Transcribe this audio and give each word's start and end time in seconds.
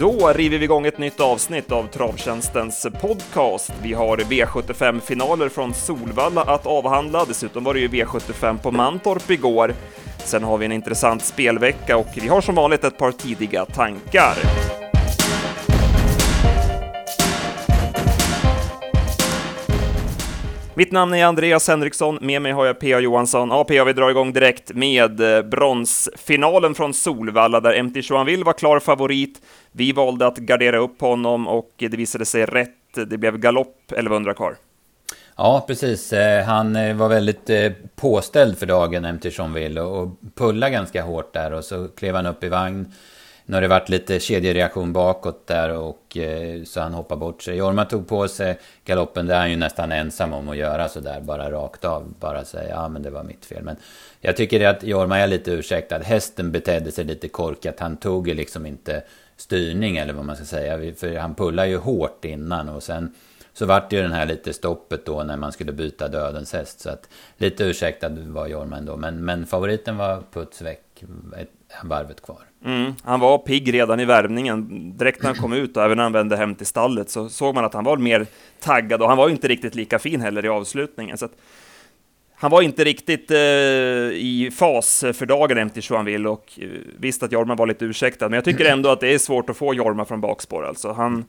Då 0.00 0.32
river 0.32 0.58
vi 0.58 0.64
igång 0.64 0.86
ett 0.86 0.98
nytt 0.98 1.20
avsnitt 1.20 1.72
av 1.72 1.86
Travtjänstens 1.86 2.86
podcast. 3.00 3.72
Vi 3.82 3.92
har 3.92 4.16
V75-finaler 4.16 5.48
från 5.48 5.74
Solvalla 5.74 6.42
att 6.42 6.66
avhandla. 6.66 7.24
Dessutom 7.24 7.64
var 7.64 7.74
det 7.74 7.80
ju 7.80 7.88
V75 7.88 8.58
på 8.58 8.70
Mantorp 8.70 9.30
igår. 9.30 9.74
Sen 10.18 10.44
har 10.44 10.58
vi 10.58 10.64
en 10.64 10.72
intressant 10.72 11.22
spelvecka 11.24 11.96
och 11.96 12.08
vi 12.14 12.28
har 12.28 12.40
som 12.40 12.54
vanligt 12.54 12.84
ett 12.84 12.98
par 12.98 13.12
tidiga 13.12 13.64
tankar. 13.64 14.34
Mitt 20.80 20.92
namn 20.92 21.14
är 21.14 21.24
Andreas 21.24 21.68
Henriksson, 21.68 22.18
med 22.20 22.42
mig 22.42 22.52
har 22.52 22.66
jag 22.66 22.80
P.A. 22.80 23.00
Johansson. 23.00 23.48
Ja, 23.48 23.64
P.A. 23.64 23.84
vi 23.84 23.92
drar 23.92 24.10
igång 24.10 24.32
direkt 24.32 24.74
med 24.74 25.36
eh, 25.36 25.42
bronsfinalen 25.42 26.74
från 26.74 26.94
Solvalla, 26.94 27.60
där 27.60 27.82
MT 27.82 27.96
Joanville 27.96 28.44
var 28.44 28.52
klar 28.52 28.80
favorit. 28.80 29.42
Vi 29.72 29.92
valde 29.92 30.26
att 30.26 30.36
gardera 30.36 30.78
upp 30.78 31.00
honom 31.00 31.48
och 31.48 31.70
det 31.76 31.96
visade 31.96 32.24
sig 32.24 32.46
rätt. 32.46 32.70
Det 33.06 33.18
blev 33.18 33.38
galopp 33.38 33.76
1100 33.92 34.34
kvar. 34.34 34.56
Ja, 35.36 35.64
precis. 35.66 36.12
Eh, 36.12 36.44
han 36.44 36.76
eh, 36.76 36.96
var 36.96 37.08
väldigt 37.08 37.50
påställd 37.96 38.58
för 38.58 38.66
dagen, 38.66 39.14
MT 39.14 39.38
Joanville, 39.38 39.80
och 39.80 40.08
pullade 40.34 40.72
ganska 40.72 41.02
hårt 41.02 41.32
där 41.32 41.52
och 41.52 41.64
så 41.64 41.88
klev 41.88 42.14
han 42.14 42.26
upp 42.26 42.44
i 42.44 42.48
vagn 42.48 42.92
nu 43.46 43.56
har 43.56 43.60
det 43.60 43.68
varit 43.68 43.88
lite 43.88 44.20
kedjereaktion 44.20 44.92
bakåt 44.92 45.46
där 45.46 45.76
och 45.76 46.16
eh, 46.16 46.64
så 46.64 46.80
han 46.80 46.94
hoppar 46.94 47.16
bort 47.16 47.42
sig. 47.42 47.56
Jorma 47.56 47.84
tog 47.84 48.08
på 48.08 48.28
sig 48.28 48.58
galoppen, 48.84 49.26
det 49.26 49.34
är 49.34 49.38
han 49.38 49.50
ju 49.50 49.56
nästan 49.56 49.92
ensam 49.92 50.32
om 50.32 50.48
att 50.48 50.56
göra 50.56 50.88
sådär 50.88 51.20
bara 51.20 51.50
rakt 51.50 51.84
av. 51.84 52.14
Bara 52.20 52.44
säga 52.44 52.68
ja 52.68 52.88
men 52.88 53.02
det 53.02 53.10
var 53.10 53.22
mitt 53.22 53.44
fel. 53.44 53.62
Men 53.62 53.76
jag 54.20 54.36
tycker 54.36 54.66
att 54.68 54.82
Jorma 54.82 55.18
är 55.18 55.26
lite 55.26 55.50
ursäktad. 55.50 55.98
Hästen 55.98 56.52
betedde 56.52 56.92
sig 56.92 57.04
lite 57.04 57.28
korkat. 57.28 57.80
Han 57.80 57.96
tog 57.96 58.28
ju 58.28 58.34
liksom 58.34 58.66
inte 58.66 59.02
styrning 59.36 59.96
eller 59.96 60.12
vad 60.12 60.24
man 60.24 60.36
ska 60.36 60.44
säga. 60.44 60.94
För 60.94 61.16
han 61.16 61.34
pullade 61.34 61.68
ju 61.68 61.76
hårt 61.76 62.24
innan 62.24 62.68
och 62.68 62.82
sen 62.82 63.14
så 63.52 63.66
vart 63.66 63.90
det 63.90 63.96
ju 63.96 64.02
den 64.02 64.12
här 64.12 64.26
lite 64.26 64.52
stoppet 64.52 65.06
då 65.06 65.22
när 65.22 65.36
man 65.36 65.52
skulle 65.52 65.72
byta 65.72 66.08
dödens 66.08 66.52
häst. 66.52 66.80
Så 66.80 66.90
att 66.90 67.08
lite 67.36 67.64
ursäktad 67.64 68.08
var 68.08 68.46
Jorma 68.46 68.76
ändå. 68.76 68.96
Men, 68.96 69.24
men 69.24 69.46
favoriten 69.46 69.96
var 69.96 70.22
puts 70.32 70.62
väck, 70.62 71.04
ett, 71.38 71.50
varvet 71.84 72.22
kvar. 72.22 72.49
Mm, 72.64 72.92
han 73.04 73.20
var 73.20 73.38
pigg 73.38 73.74
redan 73.74 74.00
i 74.00 74.04
värmningen. 74.04 74.92
Direkt 74.96 75.22
när 75.22 75.30
han 75.30 75.38
kom 75.38 75.52
ut 75.52 75.76
och 75.76 75.82
även 75.82 75.96
när 75.96 76.02
han 76.02 76.12
vände 76.12 76.36
hem 76.36 76.54
till 76.54 76.66
stallet 76.66 77.10
så 77.10 77.28
såg 77.28 77.54
man 77.54 77.64
att 77.64 77.74
han 77.74 77.84
var 77.84 77.96
mer 77.96 78.26
taggad 78.60 79.02
och 79.02 79.08
han 79.08 79.18
var 79.18 79.28
inte 79.28 79.48
riktigt 79.48 79.74
lika 79.74 79.98
fin 79.98 80.20
heller 80.20 80.44
i 80.44 80.48
avslutningen. 80.48 81.18
Så 81.18 81.28
han 82.34 82.50
var 82.50 82.62
inte 82.62 82.84
riktigt 82.84 83.30
eh, 83.30 83.38
i 83.38 84.50
fas 84.54 85.04
för 85.12 85.26
dagen 85.26 85.58
hem 85.58 85.70
till 85.70 85.82
Joanville 85.86 86.28
och 86.28 86.58
eh, 86.62 86.68
visst 86.98 87.22
att 87.22 87.32
Jorma 87.32 87.54
var 87.54 87.66
lite 87.66 87.84
ursäktad, 87.84 88.28
men 88.28 88.34
jag 88.34 88.44
tycker 88.44 88.64
ändå 88.64 88.88
att 88.88 89.00
det 89.00 89.14
är 89.14 89.18
svårt 89.18 89.50
att 89.50 89.56
få 89.56 89.74
Jorma 89.74 90.04
från 90.04 90.20
bakspår. 90.20 90.66
Alltså, 90.66 90.92
han, 90.92 91.24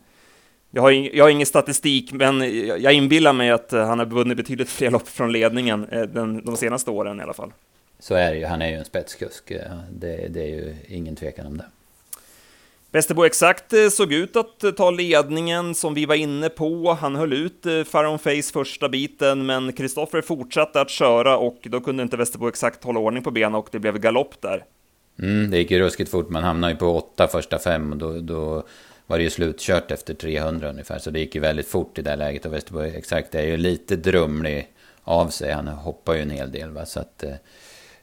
jag, 0.72 0.82
har 0.82 0.92
jag 0.92 1.26
har 1.26 1.30
ingen 1.30 1.46
statistik, 1.46 2.14
men 2.14 2.42
jag 2.82 2.94
inbillar 2.94 3.34
mig 3.34 3.52
att 3.52 3.72
han 3.72 4.00
har 4.00 4.06
vunnit 4.06 4.38
betydligt 4.38 4.70
fler 4.70 4.92
lopp 4.92 5.08
från 5.08 5.32
ledningen 5.32 5.88
eh, 5.92 6.02
den, 6.02 6.46
de 6.46 6.58
senaste 6.58 6.92
åren 6.92 7.20
i 7.20 7.24
alla 7.24 7.34
fall. 7.34 7.52
Så 8.02 8.16
är 8.16 8.32
det 8.32 8.38
ju, 8.38 8.46
han 8.46 8.62
är 8.62 8.70
ju 8.70 8.76
en 8.76 8.86
spetskusk. 8.86 9.52
Det, 9.92 10.28
det 10.28 10.42
är 10.42 10.48
ju 10.48 10.76
ingen 10.88 11.16
tvekan 11.16 11.46
om 11.46 11.58
det. 11.58 11.66
Västerbo 12.94 13.24
Exakt 13.24 13.74
eh, 13.74 13.90
såg 13.90 14.14
ut 14.14 14.36
att 14.36 14.64
eh, 14.64 14.72
ta 14.72 14.92
ledningen 14.92 15.76
som 15.76 15.94
vi 15.94 16.06
var 16.06 16.16
inne 16.16 16.50
på. 16.50 16.98
Han 17.02 17.16
höll 17.16 17.34
ut 17.34 17.66
eh, 17.66 17.84
Faron 17.84 18.20
Face 18.20 18.54
första 18.54 18.90
biten, 18.90 19.46
men 19.46 19.74
Kristoffer 19.74 20.22
fortsatte 20.22 20.82
att 20.82 20.90
köra 20.90 21.38
och 21.38 21.58
då 21.64 21.82
kunde 21.82 22.04
inte 22.04 22.18
Västerbo 22.18 22.48
Exakt 22.48 22.84
hålla 22.84 23.00
ordning 23.00 23.24
på 23.24 23.32
benen 23.32 23.56
och 23.56 23.68
det 23.72 23.80
blev 23.80 24.00
galopp 24.00 24.42
där. 24.42 24.64
Mm, 25.20 25.52
det 25.52 25.58
gick 25.58 25.72
ju 25.72 25.80
ruskigt 25.80 26.12
fort, 26.12 26.30
man 26.30 26.44
hamnade 26.44 26.74
ju 26.74 26.80
på 26.80 26.98
åtta 26.98 27.28
första 27.28 27.60
fem 27.60 27.92
och 27.92 27.98
då, 27.98 28.20
då 28.20 28.64
var 29.08 29.18
det 29.18 29.24
ju 29.24 29.30
slutkört 29.30 29.92
efter 29.92 30.14
300 30.14 30.70
ungefär. 30.70 31.00
Så 31.00 31.12
det 31.12 31.20
gick 31.20 31.36
ju 31.36 31.42
väldigt 31.42 31.68
fort 31.68 31.98
i 31.98 32.02
det 32.02 32.16
läget 32.16 32.46
och 32.46 32.54
Västerbo 32.54 32.82
Exakt 32.82 33.36
är 33.36 33.46
ju 33.46 33.58
lite 33.58 33.96
drumlig 33.96 34.68
av 35.04 35.28
sig. 35.28 35.52
Han 35.52 35.68
hoppar 35.68 36.14
ju 36.14 36.22
en 36.22 36.30
hel 36.30 36.52
del 36.52 36.70
va, 36.70 36.86
så 36.86 37.00
att 37.00 37.24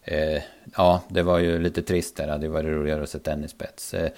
eh, 0.08 0.42
ja, 0.76 1.02
det 1.08 1.22
var 1.22 1.38
ju 1.38 1.58
lite 1.58 1.82
trist 1.82 2.16
där. 2.16 2.26
Det 2.26 2.32
hade 2.32 2.48
varit 2.48 2.66
roligare 2.66 3.02
att 3.02 3.10
se 3.10 3.18
den 3.22 3.44
i 3.44 3.48
spets. 3.48 3.94
Eh, 3.94 4.10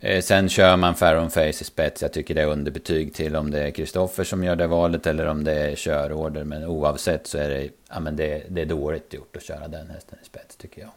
eh, 0.00 0.20
sen 0.20 0.48
kör 0.48 0.76
man 0.76 0.94
Farron 0.94 1.30
Face 1.30 1.48
i 1.48 1.52
spets. 1.52 2.02
Jag 2.02 2.12
tycker 2.12 2.34
det 2.34 2.42
är 2.42 2.46
underbetyg 2.46 3.14
till 3.14 3.36
om 3.36 3.50
det 3.50 3.60
är 3.60 3.70
Kristoffer 3.70 4.24
som 4.24 4.44
gör 4.44 4.56
det 4.56 4.66
valet 4.66 5.06
eller 5.06 5.26
om 5.26 5.44
det 5.44 5.52
är 5.52 5.76
körorder. 5.76 6.44
Men 6.44 6.64
oavsett 6.64 7.26
så 7.26 7.38
är 7.38 7.48
det, 7.48 7.68
ja, 7.88 8.00
men 8.00 8.16
det, 8.16 8.42
det 8.48 8.60
är 8.60 8.66
dåligt 8.66 9.14
gjort 9.14 9.36
att 9.36 9.42
köra 9.42 9.68
den 9.68 9.90
hästen 9.90 10.18
i 10.22 10.26
spets 10.26 10.56
tycker 10.56 10.80
jag. 10.80 10.90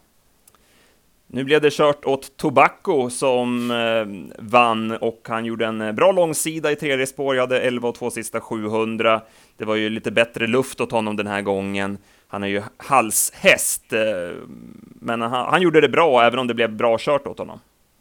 Nu 1.29 1.43
blev 1.43 1.61
det 1.61 1.73
kört 1.73 2.05
åt 2.05 2.37
Tobacco 2.37 3.09
som 3.09 3.71
eh, 3.71 4.35
vann 4.43 4.91
och 4.91 5.21
han 5.27 5.45
gjorde 5.45 5.65
en 5.65 5.81
eh, 5.81 5.91
bra 5.91 6.11
långsida 6.11 6.71
i 6.71 6.75
tredje 6.75 7.07
spår. 7.07 7.35
Jag 7.35 7.43
hade 7.43 7.61
11 7.61 7.89
och 7.89 7.95
2 7.95 8.09
sista 8.09 8.41
700. 8.41 9.21
Det 9.57 9.65
var 9.65 9.75
ju 9.75 9.89
lite 9.89 10.11
bättre 10.11 10.47
luft 10.47 10.81
åt 10.81 10.91
honom 10.91 11.15
den 11.15 11.27
här 11.27 11.41
gången. 11.41 11.97
Han 12.27 12.43
är 12.43 12.47
ju 12.47 12.61
halshäst, 12.77 13.93
eh, 13.93 13.99
men 14.99 15.21
han, 15.21 15.31
han, 15.31 15.61
gjorde 15.61 15.81
det 15.81 15.89
bra, 15.89 16.23
även 16.23 16.39
om 16.39 16.47
det 16.47 16.53
blev 16.53 16.75
bra 16.75 16.97
kört 16.99 17.27
åt 17.27 17.39
honom. 17.39 17.59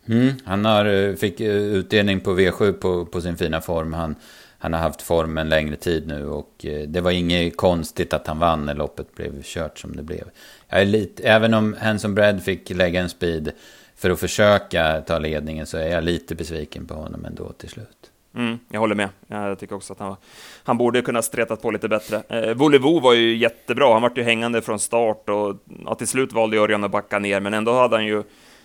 Mm, 0.08 0.32
han 0.44 0.64
har, 0.64 0.84
eh, 0.84 1.14
fick 1.14 1.40
eh, 1.40 1.54
utdelning 1.54 2.20
på 2.20 2.38
V7 2.38 2.72
på, 2.72 3.06
på 3.06 3.20
sin 3.20 3.36
fina 3.36 3.60
form. 3.60 3.92
Han, 3.92 4.14
han 4.58 4.72
har 4.72 4.80
haft 4.80 5.02
form 5.02 5.38
en 5.38 5.48
längre 5.48 5.76
tid 5.76 6.06
nu 6.06 6.26
och 6.26 6.66
det 6.88 7.00
var 7.00 7.10
inget 7.10 7.56
konstigt 7.56 8.12
att 8.12 8.26
han 8.26 8.38
vann 8.38 8.66
när 8.66 8.74
loppet 8.74 9.14
blev 9.14 9.42
kört 9.42 9.78
som 9.78 9.96
det 9.96 10.02
blev. 10.02 10.24
Jag 10.68 10.80
är 10.80 10.84
lite, 10.84 11.22
även 11.28 11.54
om 11.54 11.76
Hanson 11.80 12.14
Brad 12.14 12.42
fick 12.42 12.70
lägga 12.70 13.00
en 13.00 13.08
speed 13.08 13.52
för 13.96 14.10
att 14.10 14.20
försöka 14.20 15.00
ta 15.00 15.18
ledningen 15.18 15.66
så 15.66 15.78
är 15.78 15.88
jag 15.88 16.04
lite 16.04 16.34
besviken 16.34 16.86
på 16.86 16.94
honom 16.94 17.24
ändå 17.24 17.52
till 17.52 17.68
slut. 17.68 18.10
Mm, 18.36 18.58
jag 18.68 18.80
håller 18.80 18.94
med. 18.94 19.08
Jag 19.26 19.58
tycker 19.58 19.74
också 19.74 19.92
att 19.92 19.98
han, 19.98 20.16
han 20.64 20.78
borde 20.78 21.02
kunna 21.02 21.22
stretat 21.22 21.62
på 21.62 21.70
lite 21.70 21.88
bättre. 21.88 22.22
Eh, 22.28 22.54
Volevo 22.54 23.00
var 23.00 23.14
ju 23.14 23.36
jättebra. 23.36 23.92
Han 23.92 24.02
var 24.02 24.12
ju 24.16 24.22
hängande 24.22 24.62
från 24.62 24.78
start 24.78 25.28
och 25.28 25.56
ja, 25.84 25.94
till 25.94 26.08
slut 26.08 26.32
valde 26.32 26.56
Örjan 26.56 26.84
att 26.84 26.90
backa 26.90 27.18
ner, 27.18 27.40
men 27.40 27.54
ändå 27.54 27.72
hade 27.72 27.96
han 27.96 28.06
ju 28.06 28.22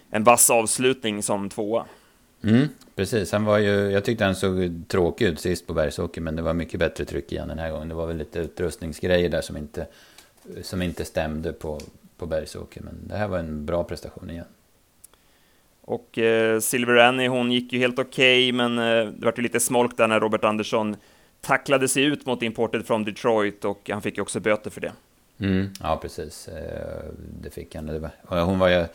en 0.09 0.23
vass 0.23 0.49
avslutning 0.49 1.23
som 1.23 1.49
tvåa. 1.49 1.85
Mm, 2.43 2.67
precis, 2.95 3.31
han 3.31 3.45
var 3.45 3.57
ju, 3.57 3.91
jag 3.91 4.05
tyckte 4.05 4.25
han 4.25 4.35
såg 4.35 4.83
tråkig 4.87 5.25
ut 5.25 5.39
sist 5.39 5.67
på 5.67 5.73
Bergsåker, 5.73 6.21
men 6.21 6.35
det 6.35 6.41
var 6.41 6.53
mycket 6.53 6.79
bättre 6.79 7.05
tryck 7.05 7.31
i 7.31 7.35
den 7.35 7.59
här 7.59 7.71
gången. 7.71 7.89
Det 7.89 7.95
var 7.95 8.07
väl 8.07 8.17
lite 8.17 8.39
utrustningsgrejer 8.39 9.29
där 9.29 9.41
som 9.41 9.57
inte, 9.57 9.87
som 10.61 10.81
inte 10.81 11.05
stämde 11.05 11.53
på, 11.53 11.79
på 12.17 12.25
Bergsåker, 12.25 12.81
men 12.81 13.07
det 13.07 13.15
här 13.17 13.27
var 13.27 13.39
en 13.39 13.65
bra 13.65 13.83
prestation 13.83 14.29
igen. 14.29 14.45
Och 15.81 16.17
eh, 16.17 16.59
Silver 16.59 16.95
Annie, 16.95 17.27
hon 17.27 17.51
gick 17.51 17.73
ju 17.73 17.79
helt 17.79 17.99
okej, 17.99 18.49
okay, 18.49 18.53
men 18.53 18.77
eh, 18.77 19.13
det 19.13 19.25
var 19.25 19.33
ju 19.37 19.43
lite 19.43 19.59
smolk 19.59 19.97
där 19.97 20.07
när 20.07 20.19
Robert 20.19 20.43
Andersson 20.43 20.95
tacklade 21.41 21.87
sig 21.87 22.03
ut 22.03 22.25
mot 22.25 22.43
importet 22.43 22.87
från 22.87 23.03
Detroit 23.03 23.65
och 23.65 23.89
han 23.89 24.01
fick 24.01 24.17
ju 24.17 24.21
också 24.21 24.39
böter 24.39 24.69
för 24.69 24.81
det. 24.81 24.93
Mm, 25.39 25.69
ja, 25.79 25.99
precis. 26.01 26.47
Eh, 26.47 27.03
det 27.41 27.49
fick 27.49 27.75
han. 27.75 28.09
Hon 28.27 28.59
var 28.59 28.69
ju... 28.69 28.85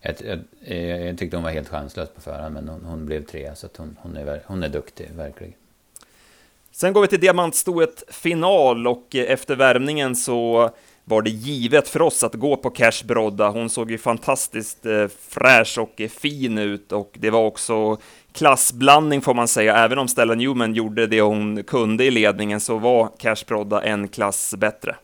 Jag, 0.00 0.14
jag, 0.60 1.00
jag, 1.06 1.18
tyckte 1.18 1.36
hon 1.36 1.44
var 1.44 1.50
helt 1.50 1.68
chanslös 1.68 2.08
på 2.10 2.20
förhand, 2.20 2.54
men 2.54 2.68
hon, 2.68 2.84
hon 2.84 3.06
blev 3.06 3.24
trea, 3.24 3.54
så 3.54 3.68
hon, 3.76 3.96
hon, 4.00 4.16
är, 4.16 4.42
hon 4.46 4.62
är 4.62 4.68
duktig, 4.68 5.10
verkligen. 5.16 5.52
Sen 6.70 6.92
går 6.92 7.00
vi 7.00 7.08
till 7.08 7.20
diamantstoet 7.20 8.04
final 8.08 8.86
och 8.86 9.16
eh, 9.16 9.32
efter 9.32 9.56
värmningen 9.56 10.16
så 10.16 10.70
var 11.08 11.22
det 11.22 11.30
givet 11.30 11.88
för 11.88 12.02
oss 12.02 12.24
att 12.24 12.34
gå 12.34 12.56
på 12.56 12.70
Cash 12.70 13.04
Brodda. 13.04 13.48
Hon 13.48 13.70
såg 13.70 13.90
ju 13.90 13.98
fantastiskt 13.98 14.86
eh, 14.86 15.06
fräsch 15.28 15.78
och 15.78 16.00
eh, 16.00 16.08
fin 16.08 16.58
ut 16.58 16.92
och 16.92 17.16
det 17.18 17.30
var 17.30 17.44
också 17.44 17.98
klassblandning 18.32 19.20
får 19.20 19.34
man 19.34 19.48
säga. 19.48 19.76
Även 19.76 19.98
om 19.98 20.08
Stella 20.08 20.34
Newman 20.34 20.74
gjorde 20.74 21.06
det 21.06 21.20
hon 21.20 21.62
kunde 21.62 22.04
i 22.04 22.10
ledningen 22.10 22.60
så 22.60 22.78
var 22.78 23.10
Cash 23.18 23.46
Brodda 23.46 23.82
en 23.82 24.08
klass 24.08 24.54
bättre. 24.58 24.96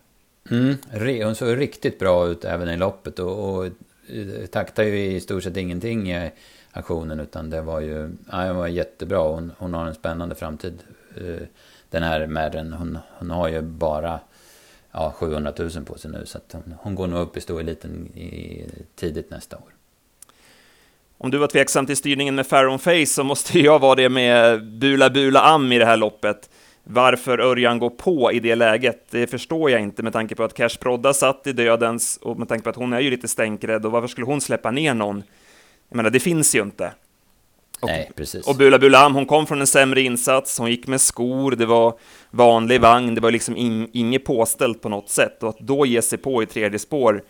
Mm, 0.50 0.76
hon 1.25 1.35
såg 1.35 1.59
riktigt 1.59 1.99
bra 1.99 2.26
ut 2.26 2.44
även 2.44 2.69
i 2.69 2.76
loppet 2.76 3.19
och, 3.19 3.55
och 3.55 3.67
eh, 3.67 4.47
taktade 4.50 4.88
ju 4.88 5.17
i 5.17 5.21
stort 5.21 5.43
sett 5.43 5.56
ingenting 5.56 6.12
i 6.12 6.31
aktionen 6.73 7.21
utan 7.21 7.50
det 7.50 7.62
var 7.62 7.81
ju 7.81 8.11
ja, 8.32 8.53
var 8.53 8.67
jättebra. 8.67 9.19
Hon, 9.19 9.53
hon 9.59 9.75
har 9.75 9.87
en 9.87 9.94
spännande 9.94 10.35
framtid. 10.35 10.82
Eh, 11.17 11.47
den 11.91 12.03
här 12.03 12.26
märren. 12.26 12.73
hon, 12.73 12.99
hon 13.19 13.31
har 13.31 13.49
ju 13.49 13.62
bara 13.62 14.21
ja, 14.93 15.15
700 15.17 15.53
000 15.59 15.71
på 15.85 15.99
sig 15.99 16.11
nu. 16.11 16.27
Så 16.27 16.39
att 16.39 16.53
hon, 16.53 16.75
hon 16.79 16.94
går 16.94 17.06
nog 17.06 17.21
upp 17.21 17.37
i 17.37 17.41
stoeliten 17.41 18.06
i, 18.17 18.65
tidigt 18.94 19.31
nästa 19.31 19.56
år. 19.56 19.75
Om 21.19 21.31
du 21.31 21.39
var 21.39 21.47
tveksam 21.47 21.87
till 21.87 21.97
styrningen 21.97 22.35
med 22.35 22.47
Farron 22.47 22.79
Face 22.79 23.06
så 23.06 23.25
måste 23.25 23.61
jag 23.61 23.79
vara 23.79 23.94
det 23.94 24.09
med 24.09 24.65
Bula 24.65 25.11
Bula 25.11 25.41
Am 25.41 25.73
i 25.73 25.79
det 25.79 25.87
här 25.87 25.97
loppet. 25.97 26.50
Varför 26.85 27.39
Örjan 27.41 27.79
går 27.79 27.91
på 27.91 28.33
i 28.33 28.41
det 28.41 28.55
läget, 28.55 29.06
det 29.11 29.27
förstår 29.27 29.71
jag 29.71 29.81
inte 29.81 30.03
med 30.03 30.12
tanke 30.12 30.35
på 30.35 30.44
att 30.44 30.55
Cash 30.55 30.79
Prodda 30.81 31.15
satt 31.15 31.47
i 31.47 31.53
dödens 31.53 32.17
och 32.23 32.38
med 32.38 32.49
tanke 32.49 32.65
på 32.65 32.71
att 32.71 32.77
hon 32.77 32.93
är 32.93 33.00
ju 33.00 33.11
lite 33.11 33.29
stänkrädd 33.29 33.87
och 33.87 33.93
varför 33.93 34.09
skulle 34.09 34.27
hon 34.27 34.41
släppa 34.41 34.71
ner 34.71 34.95
någon? 34.95 35.23
Jag 35.88 35.97
menar, 35.97 36.11
det 36.11 36.21
finns 36.21 36.55
ju 36.55 36.62
inte. 36.62 36.93
Och, 37.82 37.88
Nej, 37.88 38.11
precis. 38.17 38.46
Och 38.46 38.56
Bula 38.56 38.79
Bulam, 38.79 39.14
hon 39.14 39.26
kom 39.26 39.46
från 39.46 39.61
en 39.61 39.67
sämre 39.67 40.00
insats, 40.00 40.58
hon 40.58 40.70
gick 40.70 40.87
med 40.87 41.00
skor, 41.00 41.50
det 41.50 41.67
var 41.67 41.94
vanlig 42.31 42.81
vagn, 42.81 43.14
det 43.14 43.20
var 43.20 43.31
liksom 43.31 43.56
in, 43.56 43.88
inget 43.93 44.25
påställt 44.25 44.81
på 44.82 44.88
något 44.88 45.11
sätt. 45.11 45.43
Och 45.43 45.49
att 45.49 45.58
då 45.58 45.87
ge 45.87 46.02
sig 46.02 46.19
på 46.19 46.43
i 46.43 46.46
tredje 46.46 46.79
spår, 46.79 47.23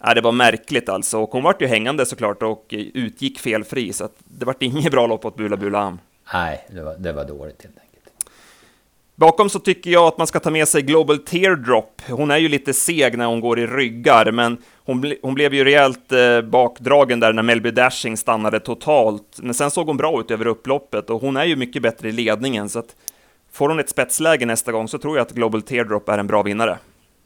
Ja, 0.00 0.14
det 0.14 0.20
var 0.20 0.32
märkligt 0.32 0.88
alltså, 0.88 1.18
och 1.18 1.30
hon 1.30 1.42
vart 1.42 1.62
ju 1.62 1.66
hängande 1.66 2.06
såklart 2.06 2.42
och 2.42 2.66
utgick 2.70 3.38
felfri, 3.38 3.92
så 3.92 4.04
att 4.04 4.14
det 4.24 4.46
vart 4.46 4.62
inget 4.62 4.90
bra 4.90 5.06
lopp 5.06 5.24
åt 5.24 5.36
Bula 5.36 5.56
Bula 5.56 5.78
Am. 5.78 5.98
Nej, 6.32 6.66
det 6.70 6.82
var, 6.82 6.96
det 6.98 7.12
var 7.12 7.24
dåligt 7.24 7.62
helt 7.62 7.74
enkelt. 7.78 7.83
Bakom 9.16 9.50
så 9.50 9.58
tycker 9.58 9.90
jag 9.90 10.04
att 10.04 10.18
man 10.18 10.26
ska 10.26 10.40
ta 10.40 10.50
med 10.50 10.68
sig 10.68 10.82
Global 10.82 11.18
Teardrop. 11.18 12.02
Hon 12.08 12.30
är 12.30 12.36
ju 12.36 12.48
lite 12.48 12.74
seg 12.74 13.18
när 13.18 13.26
hon 13.26 13.40
går 13.40 13.58
i 13.58 13.66
ryggar, 13.66 14.30
men 14.30 14.58
hon, 14.76 15.00
ble, 15.00 15.16
hon 15.22 15.34
blev 15.34 15.54
ju 15.54 15.64
rejält 15.64 16.12
eh, 16.12 16.40
bakdragen 16.40 17.20
där 17.20 17.32
när 17.32 17.42
Melby 17.42 17.70
Dashing 17.70 18.16
stannade 18.16 18.60
totalt. 18.60 19.38
Men 19.42 19.54
sen 19.54 19.70
såg 19.70 19.86
hon 19.86 19.96
bra 19.96 20.20
ut 20.20 20.30
över 20.30 20.46
upploppet 20.46 21.10
och 21.10 21.20
hon 21.20 21.36
är 21.36 21.44
ju 21.44 21.56
mycket 21.56 21.82
bättre 21.82 22.08
i 22.08 22.12
ledningen, 22.12 22.68
så 22.68 22.78
att 22.78 22.96
får 23.52 23.68
hon 23.68 23.80
ett 23.80 23.90
spetsläge 23.90 24.46
nästa 24.46 24.72
gång 24.72 24.88
så 24.88 24.98
tror 24.98 25.16
jag 25.16 25.22
att 25.22 25.32
Global 25.32 25.62
Teardrop 25.62 26.08
är 26.08 26.18
en 26.18 26.26
bra 26.26 26.42
vinnare. 26.42 26.78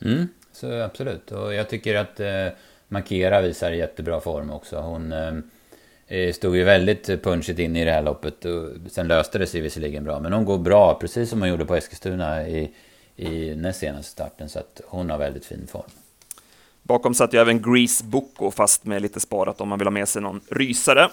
Mm, 0.03 0.29
så 0.53 0.83
absolut, 0.83 1.33
och 1.33 1.55
jag 1.55 1.69
tycker 1.69 1.95
att 1.95 2.21
eh, 2.21 2.29
Makera 2.89 3.41
visar 3.41 3.71
jättebra 3.71 4.21
form 4.21 4.51
också. 4.51 4.77
Hon 4.77 5.13
eh, 5.13 5.19
Eh, 5.19 5.35
stod 6.35 6.57
ju 6.57 6.65
väldigt 6.65 7.23
punchigt 7.23 7.59
in 7.59 7.77
i 7.77 7.85
det 7.85 7.93
här 7.93 8.03
loppet. 8.03 8.45
Och 8.45 8.69
sen 8.91 9.09
löste 9.09 9.39
det 9.39 9.47
sig 9.47 9.61
visserligen 9.61 10.05
bra. 10.05 10.21
Men 10.21 10.33
hon 10.33 10.45
går 10.45 10.59
bra, 10.59 10.95
precis 10.95 11.31
som 11.31 11.41
hon 11.41 11.49
gjorde 11.49 11.65
på 11.65 11.77
Eskilstuna 11.77 12.49
i, 12.49 12.71
i 13.17 13.55
näst 13.55 13.81
senaste 13.81 14.13
starten. 14.13 14.49
Så 14.49 14.59
att 14.59 14.81
hon 14.87 15.11
har 15.11 15.19
väldigt 15.19 15.45
fin 15.45 15.67
form. 15.73 15.91
Bakom 16.83 17.15
satt 17.15 17.35
ju 17.35 17.39
även 17.39 17.63
Grease 17.63 18.05
Boko 18.05 18.51
fast 18.51 18.85
med 18.85 19.03
lite 19.03 19.21
sparat 19.21 19.61
om 19.61 19.69
man 19.69 19.79
vill 19.79 19.87
ha 19.87 19.93
med 19.93 20.09
sig 20.09 20.23
någon 20.23 20.41
rysare. 20.51 21.09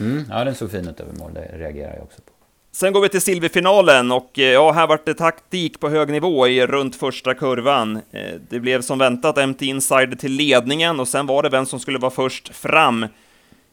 Mm, 0.00 0.24
ja, 0.30 0.44
den 0.44 0.54
såg 0.54 0.70
fin 0.70 0.88
ut 0.88 1.00
över 1.00 1.12
mål, 1.12 1.34
det 1.34 1.58
reagerar 1.58 1.94
jag 1.94 2.02
också 2.02 2.22
på. 2.22 2.32
Sen 2.72 2.92
går 2.92 3.00
vi 3.00 3.08
till 3.08 3.20
silverfinalen 3.20 4.12
och 4.12 4.38
eh, 4.38 4.44
ja, 4.44 4.72
här 4.72 4.86
vart 4.86 5.04
det 5.04 5.14
taktik 5.14 5.80
på 5.80 5.88
hög 5.88 6.08
nivå 6.08 6.48
i 6.48 6.66
runt 6.66 6.96
första 6.96 7.34
kurvan. 7.34 7.96
Eh, 7.96 8.34
det 8.48 8.60
blev 8.60 8.82
som 8.82 8.98
väntat 8.98 9.48
MT 9.48 9.62
Insider 9.62 10.16
till 10.16 10.32
ledningen 10.32 11.00
och 11.00 11.08
sen 11.08 11.26
var 11.26 11.42
det 11.42 11.48
vem 11.48 11.66
som 11.66 11.80
skulle 11.80 11.98
vara 11.98 12.10
först 12.10 12.54
fram. 12.54 13.06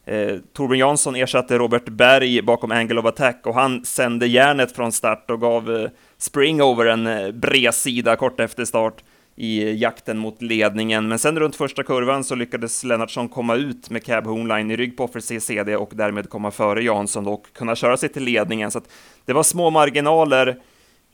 Eh, 0.08 0.38
Torbjörn 0.54 0.80
Jansson 0.80 1.16
ersatte 1.16 1.58
Robert 1.58 1.90
Berg 1.90 2.42
bakom 2.42 2.72
Angle 2.72 3.00
of 3.00 3.06
Attack 3.06 3.42
och 3.46 3.54
han 3.54 3.86
sände 3.86 4.28
järnet 4.28 4.72
från 4.72 4.92
start 4.92 5.32
och 5.32 5.42
gav 5.42 5.76
eh, 5.76 5.90
Springover 6.18 6.86
en 6.86 7.08
eh, 7.08 7.32
bredsida 7.32 8.16
kort 8.16 8.40
efter 8.40 8.66
start 8.66 9.04
i 9.36 9.74
jakten 9.74 10.18
mot 10.18 10.42
ledningen. 10.42 11.08
Men 11.08 11.20
sen 11.20 11.40
runt 11.40 11.56
första 11.56 11.84
kurvan 11.84 12.24
så 12.24 12.36
lyckades 12.36 12.84
Lennartsson 12.84 13.30
komma 13.30 13.56
ut 13.56 13.90
med 13.90 14.04
Cab 14.04 14.26
Hoonline 14.26 14.72
i 14.72 14.76
rygg 14.76 14.98
på 14.98 15.04
Offer 15.04 15.20
CCD 15.20 15.76
och 15.76 15.92
därmed 15.94 16.30
komma 16.30 16.52
före 16.52 16.84
Jansson 16.84 17.28
och 17.28 17.54
kunna 17.54 17.76
köra 17.76 17.98
sig 17.98 18.10
till 18.10 18.24
ledningen. 18.24 18.72
Så 18.72 18.82
det 19.26 19.34
var 19.34 19.44
små 19.44 19.70
marginaler. 19.70 20.62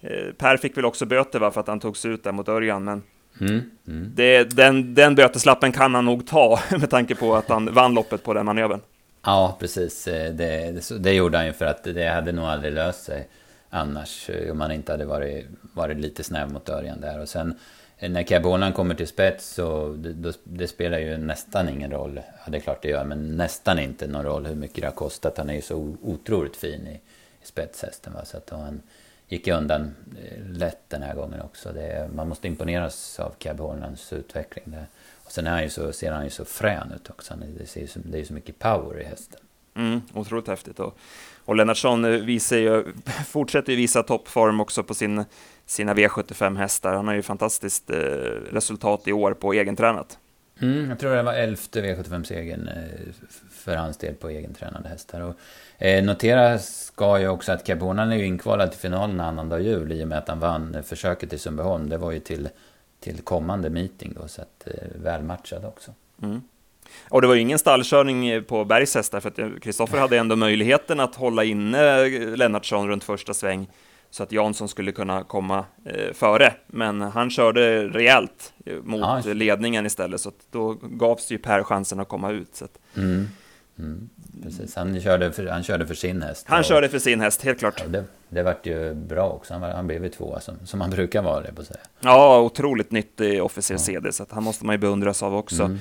Eh, 0.01 0.33
per 0.37 0.57
fick 0.57 0.77
väl 0.77 0.85
också 0.85 1.05
böter 1.05 1.39
va, 1.39 1.51
för 1.51 1.61
att 1.61 1.67
han 1.67 1.79
togs 1.79 2.05
ut 2.05 2.23
där 2.23 2.31
mot 2.31 2.49
Örjan, 2.49 2.83
men 2.83 3.03
Mm, 3.49 3.71
mm. 3.87 4.11
Det, 4.15 4.43
den, 4.43 4.93
den 4.93 5.15
böteslappen 5.15 5.71
kan 5.71 5.95
han 5.95 6.05
nog 6.05 6.27
ta 6.27 6.59
med 6.71 6.89
tanke 6.89 7.15
på 7.15 7.35
att 7.35 7.49
han 7.49 7.73
vann 7.73 7.93
loppet 7.93 8.23
på 8.23 8.33
den 8.33 8.45
manövern. 8.45 8.81
Ja, 9.25 9.57
precis. 9.59 10.07
Eh, 10.07 10.33
det, 10.33 10.81
det 10.99 11.13
gjorde 11.13 11.37
han 11.37 11.45
ju 11.45 11.53
för 11.53 11.65
att 11.65 11.83
det 11.83 12.07
hade 12.07 12.31
nog 12.31 12.45
aldrig 12.45 12.73
löst 12.73 13.03
sig 13.03 13.27
annars. 13.69 14.29
Eh, 14.29 14.51
om 14.51 14.57
man 14.57 14.71
inte 14.71 14.91
hade 14.91 15.05
varit, 15.05 15.45
varit 15.73 15.97
lite 15.97 16.23
snäv 16.23 16.51
mot 16.51 16.69
Örjan 16.69 17.01
där. 17.01 17.19
Och 17.19 17.29
sen 17.29 17.55
eh, 17.97 18.11
när 18.11 18.23
Cabolan 18.23 18.73
kommer 18.73 18.95
till 18.95 19.07
spets 19.07 19.53
så 19.53 19.93
det, 19.93 20.37
det 20.43 20.67
spelar 20.67 20.99
ju 20.99 21.17
nästan 21.17 21.69
ingen 21.69 21.91
roll. 21.91 22.19
Ja, 22.45 22.51
det 22.51 22.57
är 22.57 22.61
klart 22.61 22.81
det 22.81 22.89
gör, 22.89 23.05
men 23.05 23.37
nästan 23.37 23.79
inte 23.79 24.07
någon 24.07 24.25
roll 24.25 24.45
hur 24.45 24.55
mycket 24.55 24.81
det 24.81 24.87
har 24.87 24.91
kostat. 24.91 25.37
Han 25.37 25.49
är 25.49 25.53
ju 25.53 25.61
så 25.61 25.95
otroligt 26.01 26.55
fin 26.55 26.87
i, 26.87 26.93
i 27.43 27.45
spetshästen. 27.45 28.13
Va? 28.13 28.25
Så 28.25 28.37
att 28.37 28.49
han, 28.49 28.81
gick 29.27 29.47
undan 29.47 29.95
eh, 30.23 30.45
lätt 30.47 30.89
den 30.89 31.01
här 31.01 31.15
gången 31.15 31.41
också. 31.41 31.71
Det, 31.73 32.09
man 32.15 32.29
måste 32.29 32.47
imponeras 32.47 33.19
av 33.19 33.33
Cab 33.37 33.59
Hollands 33.59 34.13
utveckling. 34.13 34.65
Det, 34.67 34.85
Och 35.23 35.31
sen 35.31 35.47
är 35.47 35.51
han 35.51 35.63
ju 35.63 35.69
så, 35.69 35.93
ser 35.93 36.11
han 36.11 36.23
ju 36.23 36.29
så 36.29 36.45
frän 36.45 36.91
ut 36.91 37.09
också. 37.09 37.33
Det, 37.57 37.65
ser 37.65 37.87
så, 37.87 37.99
det 38.03 38.19
är 38.19 38.23
så 38.23 38.33
mycket 38.33 38.59
power 38.59 39.01
i 39.01 39.03
hästen. 39.03 39.39
Mm, 39.75 40.01
otroligt 40.13 40.47
häftigt. 40.47 40.79
Och, 40.79 40.97
och 41.45 41.55
Lennartsson 41.55 42.05
eh, 42.05 42.11
visar 42.11 42.57
ju, 42.57 42.85
fortsätter 43.27 43.71
ju 43.71 43.77
visa 43.77 44.03
toppform 44.03 44.61
också 44.61 44.83
på 44.83 44.93
sin, 44.93 45.25
sina 45.65 45.93
V75-hästar. 45.93 46.93
Han 46.93 47.07
har 47.07 47.15
ju 47.15 47.21
fantastiskt 47.21 47.89
eh, 47.89 47.97
resultat 48.51 49.07
i 49.07 49.13
år 49.13 49.33
på 49.33 49.53
egentränat. 49.53 50.17
Mm, 50.63 50.89
jag 50.89 50.99
tror 50.99 51.15
det 51.15 51.23
var 51.23 51.33
elfte 51.33 51.81
V75-segern 51.81 52.67
eh, 52.67 53.13
för 53.51 53.75
hans 53.75 53.97
del 53.97 54.15
på 54.15 54.29
egentränade 54.29 54.89
hästar. 54.89 55.21
Och, 55.21 55.35
eh, 55.85 56.03
notera 56.03 56.59
ska 56.59 57.19
ju 57.19 57.27
också 57.27 57.51
att 57.51 57.65
Carbonan 57.65 58.11
är 58.11 58.15
ju 58.15 58.25
inkvalad 58.25 58.71
till 58.71 58.79
finalen 58.79 59.19
annandag 59.19 59.61
jul 59.61 59.91
i 59.91 60.03
och 60.03 60.07
med 60.07 60.17
att 60.17 60.27
han 60.27 60.39
vann 60.39 60.83
försöket 60.83 61.33
i 61.33 61.37
Sundbyholm. 61.37 61.89
Det 61.89 61.97
var 61.97 62.11
ju 62.11 62.19
till, 62.19 62.49
till 62.99 63.21
kommande 63.21 63.69
meeting 63.69 64.13
då, 64.21 64.27
så 64.27 64.41
att 64.41 64.67
eh, 64.67 64.87
välmatchad 64.95 65.65
också. 65.65 65.91
Mm. 66.21 66.41
Och 67.09 67.21
det 67.21 67.27
var 67.27 67.35
ju 67.35 67.41
ingen 67.41 67.59
stallkörning 67.59 68.27
eh, 68.27 68.41
på 68.41 68.65
Bergs 68.65 68.95
hästar, 68.95 69.19
för 69.19 69.29
att 69.29 69.39
eh, 69.39 69.49
Kristoffer 69.61 69.97
hade 69.97 70.17
ändå 70.17 70.35
möjligheten 70.35 70.99
att 70.99 71.15
hålla 71.15 71.43
inne 71.43 72.05
Lennartsson 72.35 72.87
runt 72.87 73.03
första 73.03 73.33
sväng 73.33 73.67
så 74.13 74.23
att 74.23 74.31
Jansson 74.31 74.69
skulle 74.69 74.91
kunna 74.91 75.23
komma 75.23 75.65
eh, 75.85 76.13
före. 76.13 76.53
Men 76.67 77.01
han 77.01 77.29
körde 77.29 77.87
rejält 77.87 78.53
eh, 78.65 78.75
mot 78.83 79.25
ja. 79.25 79.33
ledningen 79.33 79.85
istället, 79.85 80.21
så 80.21 80.31
då 80.51 80.73
gavs 80.73 81.31
ju 81.31 81.37
Per 81.37 81.63
chansen 81.63 81.99
att 81.99 82.07
komma 82.07 82.31
ut. 82.31 82.55
Så 82.55 82.65
att, 82.65 82.79
mm. 82.95 83.27
Mm. 83.79 84.09
Precis, 84.43 84.75
han 84.75 85.01
körde, 85.01 85.31
för, 85.31 85.47
han 85.47 85.63
körde 85.63 85.87
för 85.87 85.95
sin 85.95 86.21
häst. 86.21 86.45
Han 86.49 86.59
och, 86.59 86.65
körde 86.65 86.89
för 86.89 86.99
sin 86.99 87.21
häst, 87.21 87.41
helt 87.41 87.59
klart. 87.59 87.79
Ja, 87.79 87.87
det, 87.87 88.03
det 88.29 88.43
vart 88.43 88.65
ju 88.65 88.93
bra 88.93 89.29
också. 89.29 89.53
Han, 89.53 89.61
var, 89.61 89.69
han 89.69 89.87
blev 89.87 90.03
ju 90.03 90.09
tvåa 90.09 90.39
som, 90.39 90.55
som 90.65 90.81
han 90.81 90.89
brukar 90.89 91.21
vara, 91.21 91.41
det 91.41 91.53
på 91.53 91.61
att 91.61 91.67
säga. 91.67 91.79
Ja, 91.99 92.39
otroligt 92.39 92.91
nyttig 92.91 93.43
officer 93.43 93.73
ja. 93.73 93.79
CD, 93.79 94.11
så 94.11 94.23
att 94.23 94.31
han 94.31 94.43
måste 94.43 94.65
man 94.65 94.73
ju 94.73 94.79
beundras 94.79 95.23
av 95.23 95.35
också. 95.35 95.63
Mm, 95.63 95.79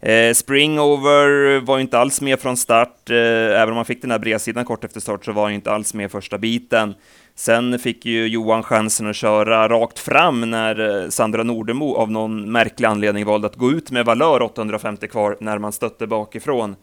mm. 0.00 0.28
Eh, 0.28 0.34
Springover 0.34 1.60
var 1.60 1.76
ju 1.76 1.82
inte 1.82 1.98
alls 1.98 2.20
med 2.20 2.40
från 2.40 2.56
start. 2.56 3.10
Eh, 3.10 3.16
även 3.16 3.70
om 3.70 3.76
han 3.76 3.84
fick 3.84 4.02
den 4.02 4.10
här 4.10 4.18
bredsidan 4.18 4.64
kort 4.64 4.84
efter 4.84 5.00
start 5.00 5.24
så 5.24 5.32
var 5.32 5.42
han 5.42 5.52
ju 5.52 5.56
inte 5.56 5.72
alls 5.72 5.94
med 5.94 6.10
första 6.10 6.38
biten. 6.38 6.94
Sen 7.40 7.78
fick 7.78 8.06
ju 8.06 8.28
Johan 8.28 8.62
chansen 8.62 9.10
att 9.10 9.16
köra 9.16 9.68
rakt 9.68 9.98
fram 9.98 10.50
när 10.50 11.02
eh, 11.02 11.08
Sandra 11.08 11.42
Nordemo 11.42 11.94
av 11.94 12.10
någon 12.10 12.52
märklig 12.52 12.86
anledning 12.86 13.24
valde 13.24 13.46
att 13.46 13.56
gå 13.56 13.70
ut 13.70 13.90
med 13.90 14.04
valör 14.04 14.42
850 14.42 15.08
kvar 15.08 15.36
när 15.40 15.58
man 15.58 15.72
stötte 15.72 16.06
bakifrån. 16.06 16.76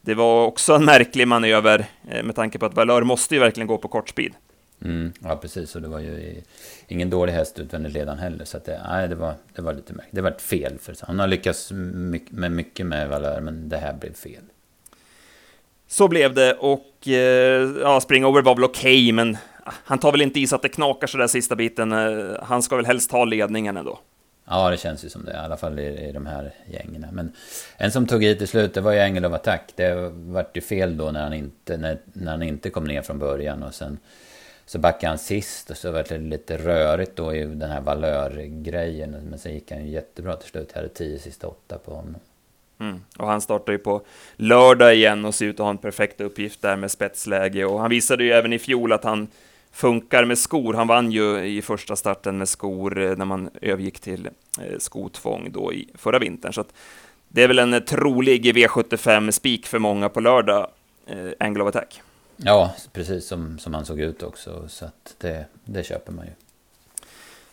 Det 0.00 0.14
var 0.14 0.46
också 0.46 0.74
en 0.74 0.84
märklig 0.84 1.28
manöver 1.28 1.86
eh, 2.08 2.22
med 2.22 2.34
tanke 2.34 2.58
på 2.58 2.66
att 2.66 2.74
Valör 2.74 3.02
måste 3.02 3.34
ju 3.34 3.40
verkligen 3.40 3.66
gå 3.66 3.78
på 3.78 3.88
kort 3.88 4.08
speed. 4.08 4.32
Mm, 4.84 5.12
ja, 5.20 5.36
precis. 5.36 5.76
Och 5.76 5.82
det 5.82 5.88
var 5.88 6.00
ju 6.00 6.42
ingen 6.88 7.10
dålig 7.10 7.32
häst 7.32 7.58
utvändigt 7.58 7.92
ledan 7.92 8.18
heller. 8.18 8.44
Så 8.44 8.58
det, 8.64 8.80
nej, 8.88 9.08
det, 9.08 9.14
var, 9.14 9.34
det 9.54 9.62
var 9.62 9.74
lite 9.74 9.92
märkligt. 9.92 10.14
Det 10.14 10.22
var 10.22 10.30
ett 10.30 10.42
fel. 10.42 10.78
För 10.78 10.96
han 11.00 11.18
har 11.18 11.26
lyckats 11.26 11.72
mycket 11.94 12.32
med 12.32 12.52
mycket 12.52 12.86
med 12.86 13.08
Valör, 13.08 13.40
men 13.40 13.68
det 13.68 13.76
här 13.76 13.92
blev 13.92 14.14
fel. 14.14 14.42
Så 15.88 16.08
blev 16.08 16.34
det 16.34 16.54
och 16.54 17.08
eh, 17.08 17.70
ja, 17.82 18.00
Springover 18.00 18.42
var 18.42 18.54
väl 18.54 18.64
okej, 18.64 19.02
okay, 19.02 19.12
men 19.12 19.36
han 19.84 19.98
tar 19.98 20.12
väl 20.12 20.22
inte 20.22 20.40
i 20.40 20.46
så 20.46 20.56
att 20.56 20.62
det 20.62 20.68
knakar 20.68 21.06
så 21.06 21.18
där 21.18 21.26
sista 21.26 21.56
biten. 21.56 21.92
Eh, 21.92 22.42
han 22.42 22.62
ska 22.62 22.76
väl 22.76 22.86
helst 22.86 23.10
ta 23.10 23.24
ledningen 23.24 23.76
ändå. 23.76 23.98
Ja, 24.48 24.70
det 24.70 24.76
känns 24.76 25.04
ju 25.04 25.08
som 25.08 25.24
det, 25.24 25.32
i 25.32 25.36
alla 25.36 25.56
fall 25.56 25.78
i, 25.78 26.08
i 26.08 26.12
de 26.12 26.26
här 26.26 26.50
gängen. 26.66 27.06
Men 27.12 27.32
en 27.76 27.92
som 27.92 28.06
tog 28.06 28.24
i 28.24 28.34
till 28.34 28.48
slut, 28.48 28.74
det 28.74 28.80
var 28.80 28.92
ju 28.92 29.00
Angel 29.00 29.24
of 29.24 29.32
Attack. 29.32 29.72
Det 29.74 30.10
vart 30.12 30.56
ju 30.56 30.60
fel 30.60 30.96
då 30.96 31.10
när 31.10 31.22
han 31.22 31.32
inte, 31.32 31.76
när, 31.76 31.98
när 32.12 32.30
han 32.30 32.42
inte 32.42 32.70
kom 32.70 32.84
ner 32.84 33.02
från 33.02 33.18
början. 33.18 33.62
Och 33.62 33.74
sen 33.74 33.98
så 34.66 34.78
backade 34.78 35.08
han 35.08 35.18
sist 35.18 35.70
och 35.70 35.76
så 35.76 35.90
var 35.90 36.04
det 36.08 36.18
lite 36.18 36.56
rörigt 36.56 37.16
då 37.16 37.34
i 37.34 37.44
den 37.44 37.70
här 37.70 37.80
valörgrejen. 37.80 39.10
Men 39.10 39.38
sen 39.38 39.54
gick 39.54 39.70
han 39.70 39.84
ju 39.84 39.90
jättebra 39.90 40.36
till 40.36 40.50
slut. 40.50 40.70
Jag 40.72 40.76
hade 40.76 40.94
tio 40.94 41.18
sista 41.18 41.46
åtta 41.46 41.78
på 41.78 41.94
honom. 41.94 42.16
Mm. 42.80 43.00
Och 43.18 43.26
han 43.26 43.40
startar 43.40 43.72
ju 43.72 43.78
på 43.78 44.02
lördag 44.36 44.94
igen 44.94 45.24
och 45.24 45.34
ser 45.34 45.46
ut 45.46 45.60
att 45.60 45.64
ha 45.64 45.70
en 45.70 45.78
perfekt 45.78 46.20
uppgift 46.20 46.62
där 46.62 46.76
med 46.76 46.90
spetsläge. 46.90 47.64
Och 47.64 47.80
han 47.80 47.90
visade 47.90 48.24
ju 48.24 48.32
även 48.32 48.52
i 48.52 48.58
fjol 48.58 48.92
att 48.92 49.04
han 49.04 49.28
funkar 49.76 50.24
med 50.24 50.38
skor. 50.38 50.74
Han 50.74 50.86
vann 50.86 51.12
ju 51.12 51.44
i 51.44 51.62
första 51.62 51.96
starten 51.96 52.38
med 52.38 52.48
skor 52.48 52.98
eh, 52.98 53.16
när 53.16 53.24
man 53.24 53.50
övergick 53.62 54.00
till 54.00 54.28
eh, 54.60 54.78
skotvång 54.78 55.52
då 55.52 55.72
i 55.72 55.88
förra 55.94 56.18
vintern. 56.18 56.52
Så 56.52 56.64
det 57.28 57.42
är 57.42 57.48
väl 57.48 57.58
en 57.58 57.84
trolig 57.84 58.56
V75-spik 58.56 59.66
för 59.66 59.78
många 59.78 60.08
på 60.08 60.20
lördag, 60.20 60.70
eh, 61.06 61.30
Angle 61.40 61.62
of 61.62 61.68
Attack. 61.68 62.02
Ja, 62.36 62.74
precis 62.92 63.26
som, 63.26 63.58
som 63.58 63.74
han 63.74 63.84
såg 63.84 64.00
ut 64.00 64.22
också, 64.22 64.68
så 64.68 64.90
det, 65.18 65.44
det 65.64 65.86
köper 65.86 66.12
man 66.12 66.26
ju. 66.26 66.32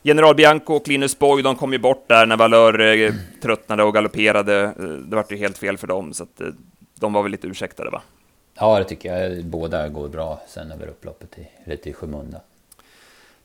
General 0.01 0.35
Bianco 0.35 0.73
och 0.73 0.87
Linus 0.87 1.19
Boy, 1.19 1.41
de 1.41 1.55
kom 1.55 1.73
ju 1.73 1.79
bort 1.79 2.07
där 2.07 2.25
när 2.25 2.37
Valör 2.37 2.79
eh, 2.79 3.13
tröttnade 3.41 3.83
och 3.83 3.93
galopperade. 3.93 4.63
Eh, 4.63 4.83
det 4.83 5.15
var 5.15 5.25
ju 5.29 5.37
helt 5.37 5.57
fel 5.57 5.77
för 5.77 5.87
dem, 5.87 6.13
så 6.13 6.23
att, 6.23 6.41
eh, 6.41 6.47
de 6.99 7.13
var 7.13 7.23
väl 7.23 7.31
lite 7.31 7.47
ursäktade 7.47 7.89
va? 7.89 8.01
Ja, 8.55 8.79
det 8.79 8.85
tycker 8.85 9.17
jag. 9.17 9.45
Båda 9.45 9.87
går 9.89 10.09
bra 10.09 10.41
sen 10.47 10.71
över 10.71 10.87
upploppet, 10.87 11.39
i, 11.39 11.47
lite 11.65 11.89
i 11.89 11.93
skymundan. 11.93 12.41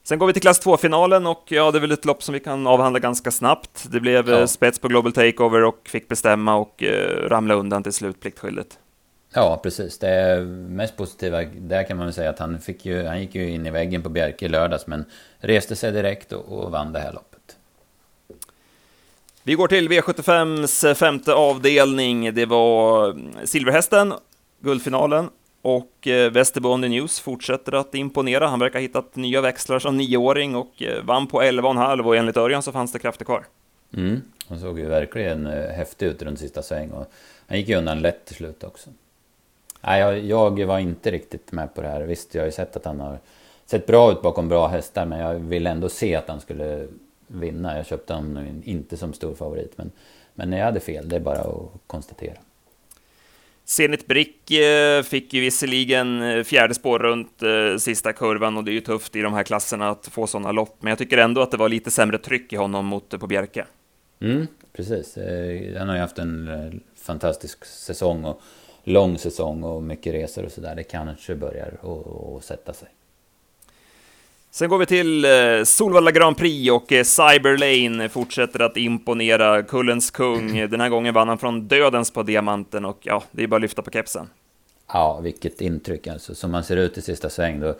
Sen 0.02 0.18
går 0.18 0.26
vi 0.26 0.32
till 0.32 0.42
klass 0.42 0.66
2-finalen 0.66 1.26
och 1.26 1.44
ja, 1.48 1.70
det 1.70 1.78
är 1.78 1.80
väl 1.80 1.92
ett 1.92 2.04
lopp 2.04 2.22
som 2.22 2.32
vi 2.32 2.40
kan 2.40 2.66
avhandla 2.66 2.98
ganska 2.98 3.30
snabbt. 3.30 3.86
Det 3.90 4.00
blev 4.00 4.30
ja. 4.30 4.46
spets 4.46 4.78
på 4.78 4.88
Global 4.88 5.12
Takeover 5.12 5.64
och 5.64 5.80
fick 5.84 6.08
bestämma 6.08 6.56
och 6.56 6.82
eh, 6.82 7.28
ramla 7.28 7.54
undan 7.54 7.82
till 7.82 7.92
slut 7.92 8.20
pliktskyldigt. 8.20 8.78
Ja, 9.32 9.60
precis. 9.62 9.98
Det 9.98 10.40
mest 10.68 10.96
positiva 10.96 11.42
där 11.42 11.82
kan 11.82 11.96
man 11.96 12.06
väl 12.06 12.14
säga 12.14 12.30
att 12.30 12.38
han, 12.38 12.60
fick 12.60 12.86
ju, 12.86 13.04
han 13.04 13.20
gick 13.20 13.34
ju 13.34 13.50
in 13.50 13.66
i 13.66 13.70
väggen 13.70 14.02
på 14.02 14.08
Bjerke 14.08 14.44
i 14.44 14.48
lördags 14.48 14.86
men 14.86 15.04
reste 15.38 15.76
sig 15.76 15.92
direkt 15.92 16.32
och, 16.32 16.44
och 16.44 16.70
vann 16.70 16.92
det 16.92 17.00
här 17.00 17.12
loppet. 17.12 17.56
Vi 19.42 19.54
går 19.54 19.68
till 19.68 19.88
V75s 19.88 20.94
femte 20.94 21.34
avdelning. 21.34 22.34
Det 22.34 22.46
var 22.46 23.16
Silverhästen, 23.44 24.14
guldfinalen, 24.60 25.30
och 25.62 26.06
eh, 26.06 26.30
Västerbo 26.30 26.68
On 26.68 26.82
The 26.82 26.88
News 26.88 27.20
fortsätter 27.20 27.72
att 27.72 27.94
imponera. 27.94 28.46
Han 28.46 28.58
verkar 28.58 28.78
ha 28.78 28.82
hittat 28.82 29.16
nya 29.16 29.40
växlar 29.40 29.78
som 29.78 29.96
nioåring 29.96 30.56
och 30.56 30.82
eh, 30.82 31.04
vann 31.04 31.26
på 31.26 31.42
11,5 31.42 32.00
och 32.00 32.16
enligt 32.16 32.36
Örjan 32.36 32.62
så 32.62 32.72
fanns 32.72 32.92
det 32.92 32.98
krafter 32.98 33.24
kvar. 33.24 33.46
Mm, 33.96 34.22
han 34.48 34.60
såg 34.60 34.78
ju 34.78 34.86
verkligen 34.86 35.46
eh, 35.46 35.70
häftig 35.70 36.06
ut 36.06 36.22
runt 36.22 36.38
sista 36.38 36.62
sväng 36.62 36.90
och 36.90 37.10
han 37.46 37.58
gick 37.58 37.68
ju 37.68 37.76
undan 37.76 38.00
lätt 38.00 38.24
till 38.24 38.36
slut 38.36 38.64
också. 38.64 38.90
Nej, 39.80 40.00
jag, 40.00 40.18
jag 40.58 40.66
var 40.66 40.78
inte 40.78 41.10
riktigt 41.10 41.52
med 41.52 41.74
på 41.74 41.82
det 41.82 41.88
här. 41.88 42.00
Visst, 42.00 42.34
jag 42.34 42.42
har 42.42 42.46
ju 42.46 42.52
sett 42.52 42.76
att 42.76 42.84
han 42.84 43.00
har 43.00 43.18
sett 43.66 43.86
bra 43.86 44.12
ut 44.12 44.22
bakom 44.22 44.48
bra 44.48 44.66
hästar, 44.66 45.06
men 45.06 45.18
jag 45.18 45.34
ville 45.34 45.70
ändå 45.70 45.88
se 45.88 46.14
att 46.14 46.28
han 46.28 46.40
skulle 46.40 46.86
vinna. 47.26 47.76
Jag 47.76 47.86
köpte 47.86 48.14
honom 48.14 48.62
inte 48.64 48.96
som 48.96 49.12
stor 49.12 49.34
favorit, 49.34 49.78
men, 49.78 49.90
men 50.34 50.52
jag 50.52 50.64
hade 50.64 50.80
fel. 50.80 51.08
Det 51.08 51.16
är 51.16 51.20
bara 51.20 51.40
att 51.40 51.70
konstatera. 51.86 52.38
Zenit 53.68 54.06
Brick 54.06 54.50
eh, 54.50 55.02
fick 55.02 55.34
ju 55.34 55.40
visserligen 55.40 56.22
eh, 56.22 56.42
fjärde 56.42 56.75
spår 56.75 56.98
runt 56.98 57.42
eh, 57.42 57.76
sista 57.78 58.12
kurvan 58.12 58.56
och 58.56 58.64
det 58.64 58.70
är 58.70 58.72
ju 58.72 58.80
tufft 58.80 59.16
i 59.16 59.20
de 59.20 59.32
här 59.32 59.42
klasserna 59.42 59.88
att 59.90 60.06
få 60.06 60.26
sådana 60.26 60.52
lopp, 60.52 60.76
men 60.80 60.90
jag 60.90 60.98
tycker 60.98 61.18
ändå 61.18 61.40
att 61.40 61.50
det 61.50 61.56
var 61.56 61.68
lite 61.68 61.90
sämre 61.90 62.18
tryck 62.18 62.52
i 62.52 62.56
honom 62.56 62.87
mot 62.87 63.20
på 63.20 63.26
Bjerke. 63.26 63.64
Mm, 64.20 64.46
precis. 64.72 65.18
Han 65.78 65.88
har 65.88 65.94
ju 65.94 66.00
haft 66.00 66.18
en 66.18 66.50
fantastisk 66.96 67.64
säsong 67.64 68.25
och 68.25 68.40
lång 68.84 69.18
säsong 69.18 69.62
och 69.62 69.82
mycket 69.82 70.14
resor 70.14 70.44
och 70.44 70.52
sådär. 70.52 70.75
Det 70.75 70.82
kanske 70.82 71.34
börjar 71.34 71.72
att 72.37 72.44
sätta 72.44 72.72
sig. 72.72 72.88
Sen 74.50 74.69
går 74.69 74.78
vi 74.78 74.87
till 74.87 75.25
eh, 75.25 75.64
Solvalla 75.64 76.11
Grand 76.11 76.37
Prix 76.37 76.71
och 76.71 76.93
eh, 76.93 77.05
Cyberlane 77.05 78.09
fortsätter 78.09 78.61
att 78.61 78.76
imponera. 78.76 79.62
Kullens 79.62 80.11
kung, 80.11 80.71
den 80.71 80.81
här 80.81 80.88
gången 80.88 81.14
vann 81.14 81.28
han 81.28 81.38
från 81.38 81.69
dödens 81.69 82.11
på 82.11 82.23
diamanten 82.23 82.85
och 82.85 82.99
ja, 83.02 83.23
det 83.31 83.43
är 83.43 83.47
bara 83.47 83.57
att 83.57 83.62
lyfta 83.62 83.83
på 83.83 83.90
kepsen. 83.90 84.28
Ja, 84.93 85.21
vilket 85.21 85.61
intryck 85.61 86.07
alltså. 86.07 86.35
Som 86.35 86.50
man 86.50 86.64
ser 86.64 86.76
ut 86.76 86.99
i 86.99 87.02
sista 87.02 87.31
sväng 87.31 87.61
då, 87.61 87.75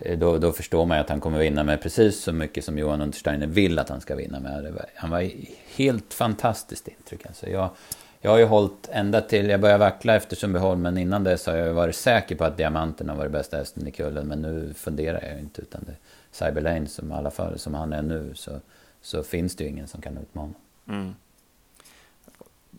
eh, 0.00 0.18
då, 0.18 0.38
då 0.38 0.52
förstår 0.52 0.86
man 0.86 0.98
att 0.98 1.08
han 1.08 1.20
kommer 1.20 1.38
vinna 1.38 1.64
med 1.64 1.82
precis 1.82 2.20
så 2.20 2.32
mycket 2.32 2.64
som 2.64 2.78
Johan 2.78 3.00
Untersteiner 3.00 3.46
vill 3.46 3.78
att 3.78 3.88
han 3.88 4.00
ska 4.00 4.14
vinna 4.16 4.40
med. 4.40 4.84
Han 4.94 5.10
var 5.10 5.30
helt 5.76 6.14
fantastiskt 6.14 6.88
intryck 6.88 7.26
alltså. 7.26 7.48
Jag, 7.48 7.70
jag 8.20 8.30
har 8.30 8.38
ju 8.38 8.44
hållit 8.44 8.88
ända 8.92 9.20
till 9.20 9.48
jag 9.48 9.60
började 9.60 9.78
vackla 9.78 10.16
efter 10.16 10.36
Sundbyholm, 10.36 10.82
men 10.82 10.98
innan 10.98 11.24
dess 11.24 11.46
har 11.46 11.56
jag 11.56 11.74
varit 11.74 11.96
säker 11.96 12.36
på 12.36 12.44
att 12.44 12.56
diamanterna 12.56 13.14
var 13.14 13.24
det 13.24 13.30
bästa 13.30 13.56
hästen 13.56 13.86
i 13.86 13.90
kullen. 13.90 14.26
Men 14.26 14.42
nu 14.42 14.74
funderar 14.74 15.22
jag 15.22 15.40
inte, 15.40 15.62
utan 15.62 15.84
det 15.86 15.96
Cyberlane 16.30 16.86
som 16.86 17.12
i 17.12 17.14
alla 17.14 17.30
fall 17.30 17.58
som 17.58 17.74
han 17.74 17.92
är 17.92 18.02
nu 18.02 18.32
så, 18.34 18.60
så 19.00 19.22
finns 19.22 19.56
det 19.56 19.64
ju 19.64 19.70
ingen 19.70 19.88
som 19.88 20.02
kan 20.02 20.18
utmana. 20.18 20.52
Mm. 20.88 21.14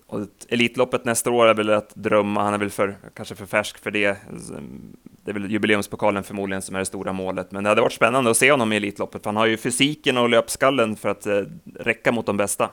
Och 0.07 0.27
Elitloppet 0.50 1.05
nästa 1.05 1.31
år 1.31 1.48
är 1.48 1.53
väl 1.53 1.69
att 1.69 1.95
drömma, 1.95 2.43
han 2.43 2.53
är 2.53 2.57
väl 2.57 2.69
för, 2.69 2.98
kanske 3.13 3.36
för 3.36 3.45
färsk 3.45 3.77
för 3.77 3.91
det. 3.91 4.17
Det 5.24 5.31
är 5.31 5.33
väl 5.33 5.51
jubileumspokalen 5.51 6.24
förmodligen 6.24 6.62
som 6.62 6.75
är 6.75 6.79
det 6.79 6.86
stora 6.86 7.13
målet, 7.13 7.51
men 7.51 7.63
det 7.63 7.69
hade 7.69 7.81
varit 7.81 7.93
spännande 7.93 8.31
att 8.31 8.38
se 8.38 8.51
honom 8.51 8.74
i 8.74 8.75
Elitloppet, 8.75 9.24
för 9.24 9.29
han 9.29 9.38
har 9.38 9.45
ju 9.45 9.57
fysiken 9.57 10.17
och 10.17 10.29
löpskallen 10.29 10.95
för 10.95 11.10
att 11.10 11.25
eh, 11.25 11.41
räcka 11.75 12.12
mot 12.12 12.25
de 12.25 12.38
bästa. 12.38 12.69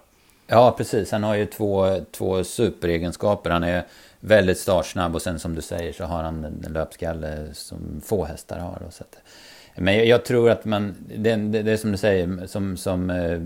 Ja, 0.51 0.75
precis. 0.77 1.13
Han 1.13 1.23
har 1.23 1.35
ju 1.35 1.47
två, 1.47 2.01
två 2.11 2.45
superegenskaper. 2.45 3.51
Han 3.51 3.63
är 3.63 3.85
väldigt 4.21 4.59
startsnabb 4.59 5.15
och 5.15 5.23
sen 5.23 5.39
som 5.39 5.55
du 5.55 5.63
säger 5.63 5.93
så 5.93 6.05
har 6.05 6.23
han 6.23 6.45
en 6.45 6.73
löpskalle 6.73 7.49
som 7.53 8.01
få 8.05 8.25
hästar 8.25 8.59
har. 8.59 8.83
Då, 8.85 8.91
så 8.91 9.05
att, 9.05 9.19
men 9.77 9.97
jag, 9.97 10.07
jag, 10.07 10.25
tror 10.25 10.51
att 10.51 10.65
man, 10.65 10.95
det, 11.17 11.37
det, 11.37 11.63
det 11.63 11.73
är 11.73 11.77
som 11.77 11.93
du 11.93 11.99
säger, 11.99 12.47
som, 12.47 12.77
som 12.77 13.11
eh, 13.11 13.41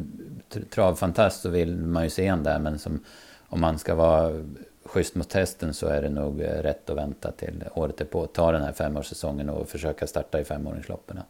travfantast 0.71 1.43
så 1.43 1.49
vill 1.49 1.77
man 1.77 2.05
ju 2.05 2.11
se 2.11 2.27
en 2.27 2.43
där. 2.43 2.59
Men 2.59 2.79
som, 2.79 3.05
om 3.49 3.61
man 3.61 3.79
ska 3.79 3.95
vara 3.95 4.45
schysst 4.85 5.15
mot 5.15 5.29
testen 5.29 5.75
så 5.75 5.87
är 5.87 6.03
det 6.03 6.11
nog 6.11 6.41
eh, 6.41 6.63
rätt 6.63 6.91
att 6.91 6.97
vänta 6.97 7.31
till 7.31 7.65
året 7.75 8.01
är 8.01 8.05
på. 8.05 8.27
Ta 8.27 8.53
den 8.53 8.63
här 8.63 8.73
femårssäsongen 8.73 9.51
och 9.51 9.69
försöka 9.69 10.07
starta 10.07 10.41
i 10.41 10.45
femåringsloppen. 10.45 11.21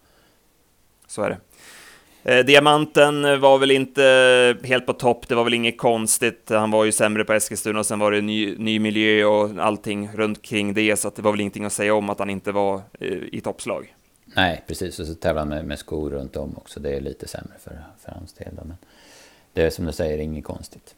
Så 1.07 1.23
är 1.23 1.31
det. 1.31 1.37
Eh, 2.25 2.45
diamanten 2.45 3.41
var 3.41 3.59
väl 3.59 3.71
inte 3.71 4.57
helt 4.65 4.87
på 4.87 4.93
topp, 4.93 5.29
det 5.29 5.35
var 5.35 5.45
väl 5.45 5.55
inget 5.55 5.79
konstigt. 5.79 6.49
Han 6.49 6.71
var 6.71 6.85
ju 6.85 6.93
sämre 6.93 7.25
på 7.25 7.33
Eskilstuna 7.33 7.79
och 7.79 7.87
sen 7.87 7.99
var 7.99 8.13
det 8.13 8.21
ny, 8.21 8.57
ny 8.59 8.79
miljö 8.79 9.25
och 9.25 9.51
allting 9.59 10.11
runt 10.15 10.43
kring 10.43 10.75
det, 10.75 10.97
så 10.97 11.11
det 11.17 11.23
var 11.23 11.31
väl 11.31 11.41
ingenting 11.41 11.65
att 11.65 11.73
säga 11.73 11.95
om 11.95 12.11
att 12.11 12.19
han 12.19 12.31
inte 12.31 12.53
var 12.53 12.81
eh, 13.01 13.19
i 13.33 13.41
toppslag. 13.41 13.95
Nej, 14.37 14.65
precis. 14.67 15.01
Och 15.01 15.07
så 15.07 15.15
tävlar 15.15 15.41
han 15.41 15.49
med, 15.49 15.65
med 15.65 15.79
skor 15.79 16.11
runt 16.11 16.37
om 16.37 16.57
också. 16.57 16.81
Det 16.81 16.97
är 16.97 17.01
lite 17.01 17.29
sämre 17.29 17.55
för, 17.65 17.85
för 18.05 18.13
hans 18.13 18.33
del. 18.33 18.53
Men 18.55 18.75
det 19.53 19.63
är 19.63 19.71
som 19.71 19.87
du 19.87 19.93
säger 19.93 20.19
inget 20.19 20.45
konstigt. 20.45 20.95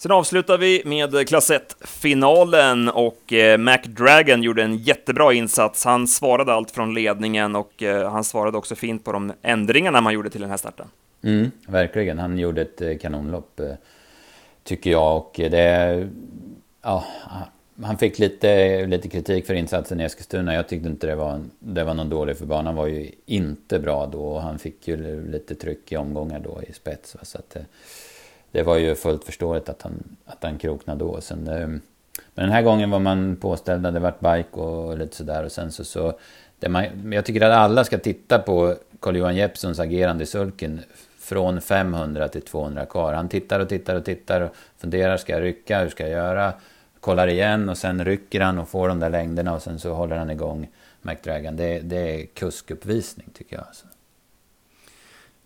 Sen 0.00 0.12
avslutar 0.12 0.58
vi 0.58 0.82
med 0.84 1.28
klass 1.28 1.50
1-finalen 1.50 2.88
och 2.88 3.32
eh, 3.32 3.58
McDragon 3.58 4.42
gjorde 4.42 4.62
en 4.62 4.76
jättebra 4.76 5.32
insats. 5.32 5.84
Han 5.84 6.08
svarade 6.08 6.52
allt 6.52 6.70
från 6.70 6.94
ledningen 6.94 7.56
och 7.56 7.82
eh, 7.82 8.10
han 8.10 8.24
svarade 8.24 8.58
också 8.58 8.74
fint 8.74 9.04
på 9.04 9.12
de 9.12 9.32
ändringarna 9.42 10.00
man 10.00 10.12
gjorde 10.12 10.30
till 10.30 10.40
den 10.40 10.50
här 10.50 10.56
starten. 10.56 10.86
Mm, 11.22 11.50
verkligen, 11.66 12.18
han 12.18 12.38
gjorde 12.38 12.62
ett 12.62 12.80
eh, 12.80 12.98
kanonlopp 12.98 13.60
eh, 13.60 13.72
tycker 14.64 14.90
jag 14.90 15.16
och 15.16 15.34
det... 15.36 16.08
Ja, 16.82 17.04
han 17.82 17.98
fick 17.98 18.18
lite, 18.18 18.86
lite 18.86 19.08
kritik 19.08 19.46
för 19.46 19.54
insatsen 19.54 20.00
i 20.00 20.04
Eskilstuna. 20.04 20.54
Jag 20.54 20.68
tyckte 20.68 20.88
inte 20.88 21.06
det 21.06 21.14
var, 21.14 21.40
det 21.58 21.84
var 21.84 21.94
någon 21.94 22.08
dålig 22.08 22.36
för 22.36 22.46
banan 22.46 22.74
var 22.74 22.86
ju 22.86 23.10
inte 23.26 23.78
bra 23.78 24.06
då 24.06 24.20
och 24.20 24.42
han 24.42 24.58
fick 24.58 24.88
ju 24.88 25.30
lite 25.30 25.54
tryck 25.54 25.92
i 25.92 25.96
omgångar 25.96 26.38
då 26.38 26.62
i 26.68 26.72
spets. 26.72 27.16
Så 27.22 27.38
att, 27.38 27.56
eh, 27.56 27.62
det 28.52 28.62
var 28.62 28.76
ju 28.76 28.94
fullt 28.94 29.24
förståeligt 29.24 29.68
att 29.68 29.82
han, 29.82 30.16
att 30.26 30.42
han 30.42 30.58
kroknade 30.58 31.04
då. 31.04 31.20
Sen, 31.20 31.48
eh, 31.48 31.68
men 31.68 31.80
den 32.34 32.50
här 32.50 32.62
gången 32.62 32.90
var 32.90 32.98
man 32.98 33.36
påställd, 33.36 33.82
det 33.82 34.00
vart 34.00 34.20
bike 34.20 34.60
och 34.60 34.98
lite 34.98 35.16
sådär. 35.16 35.44
Och 35.44 35.52
sen 35.52 35.72
så, 35.72 35.84
så 35.84 36.18
det 36.58 36.68
man, 36.68 37.12
jag 37.12 37.24
tycker 37.24 37.40
att 37.40 37.56
alla 37.56 37.84
ska 37.84 37.98
titta 37.98 38.38
på 38.38 38.74
Carl-Johan 39.00 39.36
Jeppssons 39.36 39.80
agerande 39.80 40.24
i 40.24 40.26
sulken 40.26 40.80
från 41.18 41.60
500 41.60 42.28
till 42.28 42.42
200 42.42 42.86
kvar. 42.86 43.12
Han 43.12 43.28
tittar 43.28 43.60
och 43.60 43.68
tittar 43.68 43.94
och 43.94 44.04
tittar 44.04 44.40
och 44.40 44.50
funderar, 44.78 45.16
ska 45.16 45.32
jag 45.32 45.42
rycka, 45.42 45.80
hur 45.80 45.88
ska 45.88 46.02
jag 46.02 46.12
göra? 46.12 46.52
Kollar 47.00 47.28
igen 47.28 47.68
och 47.68 47.78
sen 47.78 48.04
rycker 48.04 48.40
han 48.40 48.58
och 48.58 48.68
får 48.68 48.88
de 48.88 49.00
där 49.00 49.10
längderna 49.10 49.54
och 49.54 49.62
sen 49.62 49.78
så 49.78 49.92
håller 49.92 50.16
han 50.16 50.30
igång 50.30 50.68
McDragon. 51.02 51.56
Det, 51.56 51.78
det 51.78 51.96
är 51.96 52.26
kuskuppvisning 52.26 53.28
tycker 53.34 53.56
jag. 53.56 53.64
Alltså. 53.66 53.86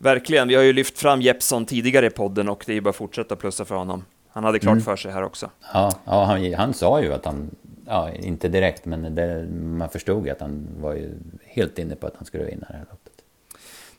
Verkligen, 0.03 0.47
vi 0.47 0.55
har 0.55 0.63
ju 0.63 0.73
lyft 0.73 0.99
fram 0.99 1.21
Jeppson 1.21 1.65
tidigare 1.65 2.05
i 2.05 2.09
podden 2.09 2.49
och 2.49 2.63
det 2.65 2.71
är 2.71 2.73
ju 2.73 2.81
bara 2.81 2.89
att 2.89 2.95
fortsätta 2.95 3.35
plussa 3.35 3.65
för 3.65 3.75
honom. 3.75 4.05
Han 4.29 4.43
hade 4.43 4.59
klart 4.59 4.71
mm. 4.71 4.83
för 4.83 4.95
sig 4.95 5.11
här 5.11 5.23
också. 5.23 5.49
Ja, 5.73 5.91
ja 6.05 6.23
han, 6.23 6.53
han 6.53 6.73
sa 6.73 7.01
ju 7.01 7.13
att 7.13 7.25
han, 7.25 7.55
ja, 7.87 8.11
inte 8.11 8.47
direkt, 8.47 8.85
men 8.85 9.15
det, 9.15 9.47
man 9.63 9.89
förstod 9.89 10.25
ju 10.25 10.31
att 10.31 10.41
han 10.41 10.67
var 10.79 10.93
ju 10.93 11.09
helt 11.45 11.79
inne 11.79 11.95
på 11.95 12.07
att 12.07 12.13
han 12.15 12.25
skulle 12.25 12.43
vinna 12.43 12.67
det 12.69 12.73
här 12.73 12.85
loppet. 12.89 13.13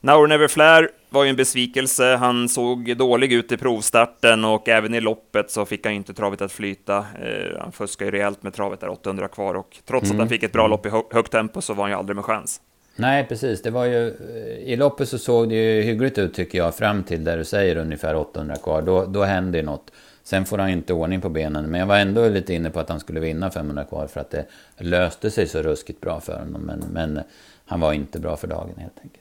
Now 0.01 0.21
or 0.21 0.27
Never 0.27 0.49
Flair 0.49 0.89
var 1.11 1.25
ju 1.25 1.31
en 1.31 1.37
besvikelse. 1.37 2.17
Han 2.17 2.49
såg 2.49 2.97
dålig 2.97 3.33
ut 3.33 3.53
i 3.53 3.57
provstarten 3.57 4.45
och 4.45 4.69
även 4.69 4.95
i 4.95 5.01
loppet 5.01 5.51
så 5.51 5.67
fick 5.67 5.87
han 5.87 5.95
inte 5.95 6.15
travet 6.15 6.43
att 6.43 6.53
flyta. 6.53 6.99
Eh, 6.99 7.61
han 7.61 7.73
fuskade 7.73 8.11
ju 8.11 8.17
rejält 8.17 8.43
med 8.43 8.55
travet 8.55 8.81
där 8.81 8.89
800 8.89 9.29
kvar 9.29 9.55
och 9.55 9.77
trots 9.87 10.05
mm. 10.05 10.17
att 10.17 10.21
han 10.21 10.29
fick 10.29 10.43
ett 10.43 10.53
bra 10.53 10.67
lopp 10.67 10.87
i 10.87 10.91
högt 11.13 11.33
tempo 11.33 11.61
så 11.61 11.75
var 11.75 11.85
han 11.85 11.91
ju 11.91 11.97
aldrig 11.97 12.17
med 12.17 12.25
chans. 12.25 12.61
Nej, 12.97 13.27
precis. 13.29 13.63
Det 13.63 13.71
var 13.71 13.85
ju, 13.85 14.09
eh, 14.09 14.73
I 14.73 14.77
loppet 14.77 15.09
så 15.09 15.19
såg 15.19 15.49
det 15.49 15.55
ju 15.55 15.83
hyggligt 15.83 16.19
ut 16.19 16.35
tycker 16.35 16.59
jag, 16.59 16.75
fram 16.75 17.03
till 17.03 17.25
där 17.25 17.37
du 17.37 17.45
säger 17.45 17.77
ungefär 17.77 18.17
800 18.17 18.57
kvar. 18.57 18.83
Då, 18.83 19.07
då 19.07 19.27
ju 19.27 19.63
något. 19.63 19.91
Sen 20.23 20.45
får 20.45 20.59
han 20.59 20.71
inte 20.71 20.93
ordning 20.93 21.21
på 21.21 21.29
benen, 21.29 21.71
men 21.71 21.81
jag 21.81 21.87
var 21.87 21.99
ändå 21.99 22.29
lite 22.29 22.55
inne 22.55 22.71
på 22.71 22.81
att 22.81 22.89
han 22.89 23.01
skulle 23.01 23.21
vinna 23.21 23.51
500 23.51 23.85
kvar 23.85 24.07
för 24.07 24.21
att 24.21 24.31
det 24.31 24.47
löste 24.79 25.31
sig 25.31 25.49
så 25.49 25.63
ruskigt 25.63 26.01
bra 26.01 26.21
för 26.21 26.39
honom. 26.39 26.63
Men, 26.63 26.85
men 26.93 27.17
eh, 27.17 27.23
han 27.67 27.81
var 27.81 27.93
inte 27.93 28.21
bra 28.21 28.37
för 28.37 28.47
dagen 28.47 28.75
helt 28.77 28.99
enkelt. 29.03 29.21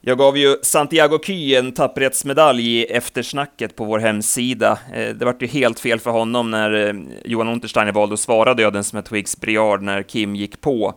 Jag 0.00 0.18
gav 0.18 0.36
ju 0.36 0.56
Santiago 0.62 1.18
Ky 1.18 1.54
en 1.54 1.72
tapperhetsmedalj 1.72 2.78
i 2.78 2.84
eftersnacket 2.84 3.76
på 3.76 3.84
vår 3.84 3.98
hemsida. 3.98 4.78
Eh, 4.94 5.14
det 5.14 5.24
vart 5.24 5.42
ju 5.42 5.46
helt 5.46 5.80
fel 5.80 6.00
för 6.00 6.10
honom 6.10 6.50
när 6.50 6.96
Johan 7.24 7.48
Untersteiner 7.48 7.92
valde 7.92 8.14
att 8.14 8.20
svara 8.20 8.54
dödens 8.54 8.92
med 8.92 9.04
Twigs 9.04 9.40
Briard 9.40 9.82
när 9.82 10.02
Kim 10.02 10.36
gick 10.36 10.60
på. 10.60 10.94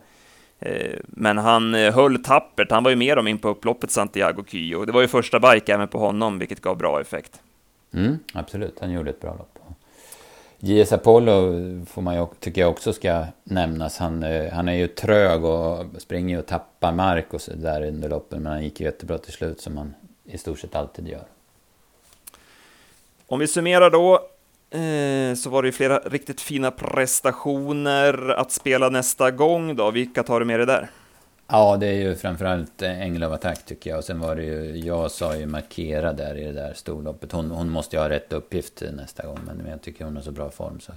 Eh, 0.64 0.98
men 1.06 1.38
han 1.38 1.74
eh, 1.74 1.94
höll 1.94 2.22
tappert, 2.22 2.70
han 2.70 2.84
var 2.84 2.90
ju 2.90 2.96
med 2.96 3.16
dem 3.16 3.28
in 3.28 3.38
på 3.38 3.48
upploppet 3.48 3.90
Santiago 3.90 4.44
Ky 4.46 4.74
och 4.74 4.86
det 4.86 4.92
var 4.92 5.00
ju 5.00 5.08
första 5.08 5.40
bike 5.40 5.74
även 5.74 5.88
på 5.88 5.98
honom, 5.98 6.38
vilket 6.38 6.60
gav 6.60 6.76
bra 6.76 7.00
effekt. 7.00 7.40
Mm, 7.94 8.18
absolut, 8.32 8.80
han 8.80 8.92
gjorde 8.92 9.10
ett 9.10 9.20
bra 9.20 9.34
lopp. 9.34 9.58
JS 10.58 10.92
Apollo 10.92 11.52
får 11.86 12.02
man 12.02 12.14
ju, 12.14 12.26
tycker 12.40 12.60
jag 12.60 12.70
också 12.70 12.92
ska 12.92 13.24
nämnas. 13.44 13.98
Han, 13.98 14.22
eh, 14.22 14.52
han 14.52 14.68
är 14.68 14.72
ju 14.72 14.86
trög 14.86 15.44
och 15.44 15.86
springer 15.98 16.38
och 16.38 16.46
tappar 16.46 16.92
mark 16.92 17.34
och 17.34 17.40
så 17.40 17.52
där 17.54 17.86
under 17.86 18.08
loppen. 18.08 18.42
Men 18.42 18.52
han 18.52 18.64
gick 18.64 18.80
ju 18.80 18.86
jättebra 18.86 19.18
till 19.18 19.32
slut 19.32 19.60
som 19.60 19.76
han 19.76 19.94
i 20.24 20.38
stort 20.38 20.58
sett 20.58 20.74
alltid 20.74 21.08
gör. 21.08 21.24
Om 23.26 23.38
vi 23.38 23.46
summerar 23.46 23.90
då 23.90 24.20
Eh, 24.74 25.34
så 25.34 25.50
var 25.50 25.62
det 25.62 25.68
ju 25.68 25.72
flera 25.72 25.98
riktigt 25.98 26.40
fina 26.40 26.70
prestationer 26.70 28.28
att 28.28 28.52
spela 28.52 28.88
nästa 28.88 29.30
gång 29.30 29.76
då. 29.76 29.90
Vilka 29.90 30.22
tar 30.22 30.40
du 30.40 30.46
med 30.46 30.58
dig 30.58 30.66
där? 30.66 30.90
Ja, 31.46 31.76
det 31.76 31.86
är 31.86 31.92
ju 31.92 32.16
framförallt 32.16 32.82
Ängel 32.82 33.22
av 33.22 33.32
Attack 33.32 33.66
tycker 33.66 33.90
jag. 33.90 33.98
Och 33.98 34.04
sen 34.04 34.20
var 34.20 34.36
det 34.36 34.42
ju, 34.42 34.76
jag 34.78 35.10
sa 35.10 35.36
ju 35.36 35.46
markera 35.46 36.12
där 36.12 36.38
i 36.38 36.44
det 36.44 36.52
där 36.52 36.72
storloppet. 36.74 37.32
Hon, 37.32 37.50
hon 37.50 37.70
måste 37.70 37.96
ju 37.96 38.02
ha 38.02 38.08
rätt 38.08 38.32
uppgift 38.32 38.82
nästa 38.92 39.26
gång, 39.26 39.38
men 39.46 39.66
jag 39.66 39.82
tycker 39.82 40.04
hon 40.04 40.16
har 40.16 40.22
så 40.22 40.30
bra 40.30 40.50
form. 40.50 40.80
Så. 40.80 40.92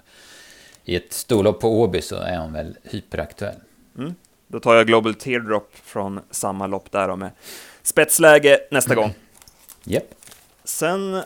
I 0.84 0.96
ett 0.96 1.14
storlopp 1.14 1.60
på 1.60 1.82
Åby 1.82 2.02
så 2.02 2.16
är 2.16 2.38
hon 2.38 2.54
väl 2.54 2.78
hyperaktuell. 2.84 3.56
Mm. 3.98 4.16
Då 4.48 4.60
tar 4.60 4.76
jag 4.76 4.88
Global 4.88 5.14
Teardrop 5.14 5.70
från 5.84 6.20
samma 6.32 6.68
lopp 6.68 6.92
där 6.92 7.16
med 7.16 7.32
spetsläge 7.84 8.60
nästa 8.72 8.96
gång. 8.96 9.14
Japp. 9.84 10.04
Yep. 10.04 10.16
Sen 10.64 11.24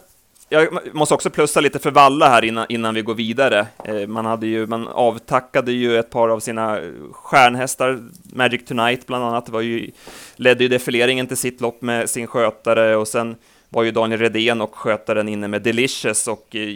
jag 0.51 0.95
måste 0.95 1.13
också 1.13 1.29
plussa 1.29 1.59
lite 1.59 1.79
för 1.79 1.91
Valla 1.91 2.29
här 2.29 2.43
innan, 2.43 2.65
innan 2.69 2.95
vi 2.95 3.01
går 3.01 3.13
vidare. 3.13 3.67
Eh, 3.85 4.07
man, 4.07 4.25
hade 4.25 4.47
ju, 4.47 4.67
man 4.67 4.87
avtackade 4.87 5.71
ju 5.71 5.97
ett 5.97 6.09
par 6.09 6.29
av 6.29 6.39
sina 6.39 6.79
stjärnhästar, 7.11 7.99
Magic 8.23 8.65
Tonight 8.65 9.07
bland 9.07 9.23
annat, 9.23 9.49
var 9.49 9.61
ju, 9.61 9.91
ledde 10.35 10.63
ju 10.63 10.67
defileringen 10.67 11.27
till 11.27 11.37
sitt 11.37 11.61
lopp 11.61 11.81
med 11.81 12.09
sin 12.09 12.27
skötare 12.27 12.95
och 12.95 13.07
sen 13.07 13.35
var 13.69 13.83
ju 13.83 13.91
Daniel 13.91 14.19
Redén 14.19 14.61
och 14.61 14.75
skötaren 14.75 15.29
inne 15.29 15.47
med 15.47 15.61
Delicious 15.61 16.27
och 16.27 16.55
eh, 16.55 16.75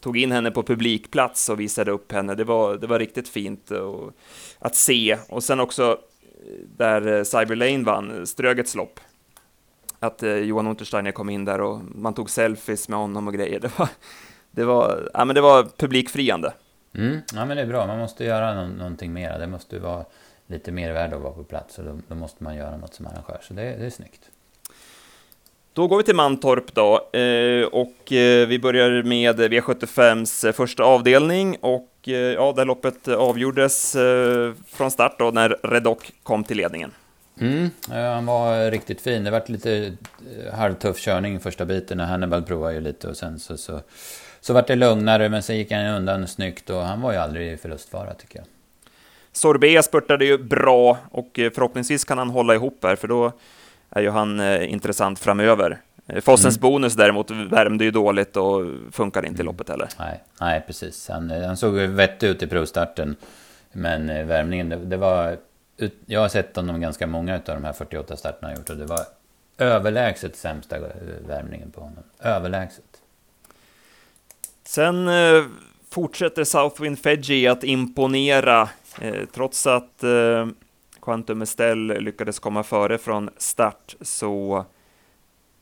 tog 0.00 0.18
in 0.18 0.32
henne 0.32 0.50
på 0.50 0.62
publikplats 0.62 1.48
och 1.48 1.60
visade 1.60 1.90
upp 1.90 2.12
henne. 2.12 2.34
Det 2.34 2.44
var, 2.44 2.76
det 2.76 2.86
var 2.86 2.98
riktigt 2.98 3.28
fint 3.28 3.70
och, 3.70 4.12
att 4.58 4.76
se. 4.76 5.18
Och 5.28 5.44
sen 5.44 5.60
också 5.60 5.98
eh, 6.46 6.68
där 6.76 7.24
Cyber 7.24 7.56
Lane 7.56 7.84
vann, 7.84 8.26
Strögets 8.26 8.74
lopp 8.74 9.00
att 9.98 10.22
eh, 10.22 10.36
Johan 10.36 10.66
Untersteiner 10.66 11.12
kom 11.12 11.30
in 11.30 11.44
där 11.44 11.60
och 11.60 11.80
man 11.94 12.14
tog 12.14 12.30
selfies 12.30 12.88
med 12.88 12.98
honom 12.98 13.28
och 13.28 13.34
grejer. 13.34 13.60
Det 13.60 13.78
var, 13.78 13.88
det 14.50 14.64
var, 14.64 15.10
ja, 15.14 15.24
men 15.24 15.34
det 15.34 15.40
var 15.40 15.66
publikfriande. 15.76 16.52
Mm, 16.94 17.20
ja, 17.34 17.44
men 17.44 17.56
det 17.56 17.62
är 17.62 17.66
bra. 17.66 17.86
Man 17.86 17.98
måste 17.98 18.24
göra 18.24 18.54
no 18.54 18.68
någonting 18.78 19.12
mer. 19.12 19.38
Det 19.38 19.46
måste 19.46 19.78
vara 19.78 20.04
lite 20.46 20.72
mer 20.72 20.92
värde 20.92 21.16
att 21.16 21.22
vara 21.22 21.32
på 21.32 21.44
plats 21.44 21.78
och 21.78 21.84
då, 21.84 21.98
då, 22.08 22.14
måste 22.14 22.44
man 22.44 22.56
göra 22.56 22.76
något 22.76 22.94
som 22.94 23.06
arrangör. 23.06 23.38
Så 23.42 23.54
det, 23.54 23.62
det 23.62 23.86
är 23.86 23.90
snyggt. 23.90 24.30
Då 25.72 25.86
går 25.86 25.96
vi 25.96 26.02
till 26.02 26.14
Mantorp 26.14 26.74
då 26.74 27.18
eh, 27.18 27.66
och 27.66 28.12
eh, 28.12 28.48
vi 28.48 28.58
börjar 28.58 29.02
med 29.02 29.40
V75s 29.40 30.52
första 30.52 30.84
avdelning 30.84 31.56
och 31.60 31.90
ja, 32.04 32.52
det 32.56 32.64
loppet 32.64 33.08
avgjordes 33.08 33.96
från 34.66 34.90
start 34.90 35.18
då 35.18 35.30
när 35.30 35.56
Redok 35.62 36.12
kom 36.22 36.44
till 36.44 36.56
ledningen. 36.56 36.92
Mm, 37.40 37.70
han 37.88 38.26
var 38.26 38.70
riktigt 38.70 39.00
fin. 39.00 39.24
Det 39.24 39.30
var 39.30 39.42
lite 39.46 39.92
eh, 40.46 40.54
halvtuff 40.54 40.98
körning 40.98 41.40
första 41.40 41.64
biten. 41.64 42.00
Hannibal 42.00 42.42
provade 42.42 42.74
ju 42.74 42.80
lite 42.80 43.08
och 43.08 43.16
sen 43.16 43.38
så, 43.38 43.56
så, 43.56 43.80
så 44.40 44.52
vart 44.52 44.66
det 44.66 44.74
lugnare. 44.76 45.28
Men 45.28 45.42
sen 45.42 45.56
gick 45.56 45.72
han 45.72 45.86
undan 45.86 46.28
snyggt 46.28 46.70
och 46.70 46.82
han 46.82 47.00
var 47.00 47.12
ju 47.12 47.18
aldrig 47.18 47.52
i 47.52 47.56
förlustfara 47.56 48.14
tycker 48.14 48.38
jag. 48.38 48.46
Sorbet 49.32 49.84
spurtade 49.84 50.24
ju 50.24 50.38
bra 50.38 50.98
och 51.10 51.38
eh, 51.38 51.50
förhoppningsvis 51.50 52.04
kan 52.04 52.18
han 52.18 52.30
hålla 52.30 52.54
ihop 52.54 52.78
här 52.82 52.96
för 52.96 53.08
då 53.08 53.32
är 53.90 54.00
ju 54.00 54.10
han 54.10 54.40
eh, 54.40 54.72
intressant 54.72 55.18
framöver. 55.18 55.80
Fossens 56.20 56.56
mm. 56.56 56.60
bonus 56.60 56.94
däremot 56.94 57.30
värmde 57.30 57.84
ju 57.84 57.90
dåligt 57.90 58.36
och 58.36 58.64
funkar 58.92 59.26
inte 59.26 59.38
i 59.38 59.40
mm. 59.40 59.46
loppet 59.46 59.68
heller. 59.68 59.88
Nej, 59.98 60.22
nej 60.40 60.64
precis. 60.66 61.08
Han, 61.08 61.30
han 61.30 61.56
såg 61.56 61.74
vettig 61.74 62.26
ut 62.26 62.42
i 62.42 62.46
provstarten. 62.46 63.16
Men 63.72 64.06
värmningen, 64.28 64.68
det, 64.68 64.76
det 64.76 64.96
var 64.96 65.36
jag 66.06 66.20
har 66.20 66.28
sett 66.28 66.56
honom 66.56 66.80
ganska 66.80 67.06
många 67.06 67.34
av 67.34 67.40
de 67.44 67.64
här 67.64 67.72
48 67.72 68.16
starterna 68.16 68.48
han 68.48 68.56
gjort 68.56 68.70
och 68.70 68.76
det 68.76 68.86
var 68.86 69.00
överlägset 69.58 70.36
sämsta 70.36 70.76
värmningen 71.26 71.70
på 71.70 71.80
honom. 71.80 72.04
Överlägset. 72.20 72.84
Sen 74.64 75.08
eh, 75.08 75.44
fortsätter 75.90 76.44
Southwind 76.44 76.98
Fedji 76.98 77.48
att 77.48 77.64
imponera 77.64 78.68
eh, 79.00 79.24
trots 79.34 79.66
att 79.66 80.02
eh, 80.02 80.46
Quantum 81.02 81.42
Estelle 81.42 82.00
lyckades 82.00 82.38
komma 82.38 82.62
före 82.62 82.98
från 82.98 83.30
start 83.36 83.96
så 84.00 84.64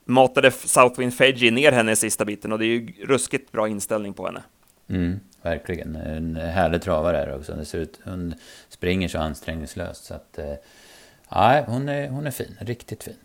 matade 0.04 0.50
Southwind 0.50 1.14
Fedji 1.14 1.50
ner 1.50 1.72
henne 1.72 1.92
i 1.92 1.96
sista 1.96 2.24
biten 2.24 2.52
och 2.52 2.58
det 2.58 2.64
är 2.64 2.68
ju 2.68 2.92
ruskigt 3.04 3.52
bra 3.52 3.68
inställning 3.68 4.14
på 4.14 4.26
henne. 4.26 4.42
Mm, 4.88 5.20
verkligen. 5.42 5.96
En 5.96 6.36
härlig 6.36 6.82
travare 6.82 7.18
är 7.18 7.36
också. 7.36 7.54
Det 7.54 7.64
ser 7.64 7.78
ut, 7.78 8.00
hon 8.04 8.34
springer 8.68 9.08
så 9.08 9.18
ansträngningslöst. 9.18 10.04
Så 10.04 10.14
att, 10.14 10.38
eh, 10.38 11.64
hon, 11.66 11.88
är, 11.88 12.08
hon 12.08 12.26
är 12.26 12.30
fin. 12.30 12.56
Riktigt 12.60 13.04
fin. 13.04 13.16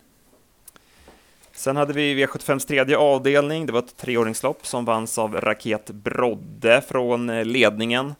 Sen 1.52 1.76
hade 1.76 1.94
vi 1.94 2.26
V75s 2.26 2.68
tredje 2.68 2.98
avdelning. 2.98 3.66
Det 3.66 3.72
var 3.72 3.80
ett 3.80 3.98
treåringslopp 3.98 4.68
som 4.68 4.86
vanns 4.86 5.18
av 5.18 5.36
Raket 5.36 5.90
Brodde 5.90 6.82
från 6.82 7.30
eh, 7.30 7.46
ledningen. 7.46 8.16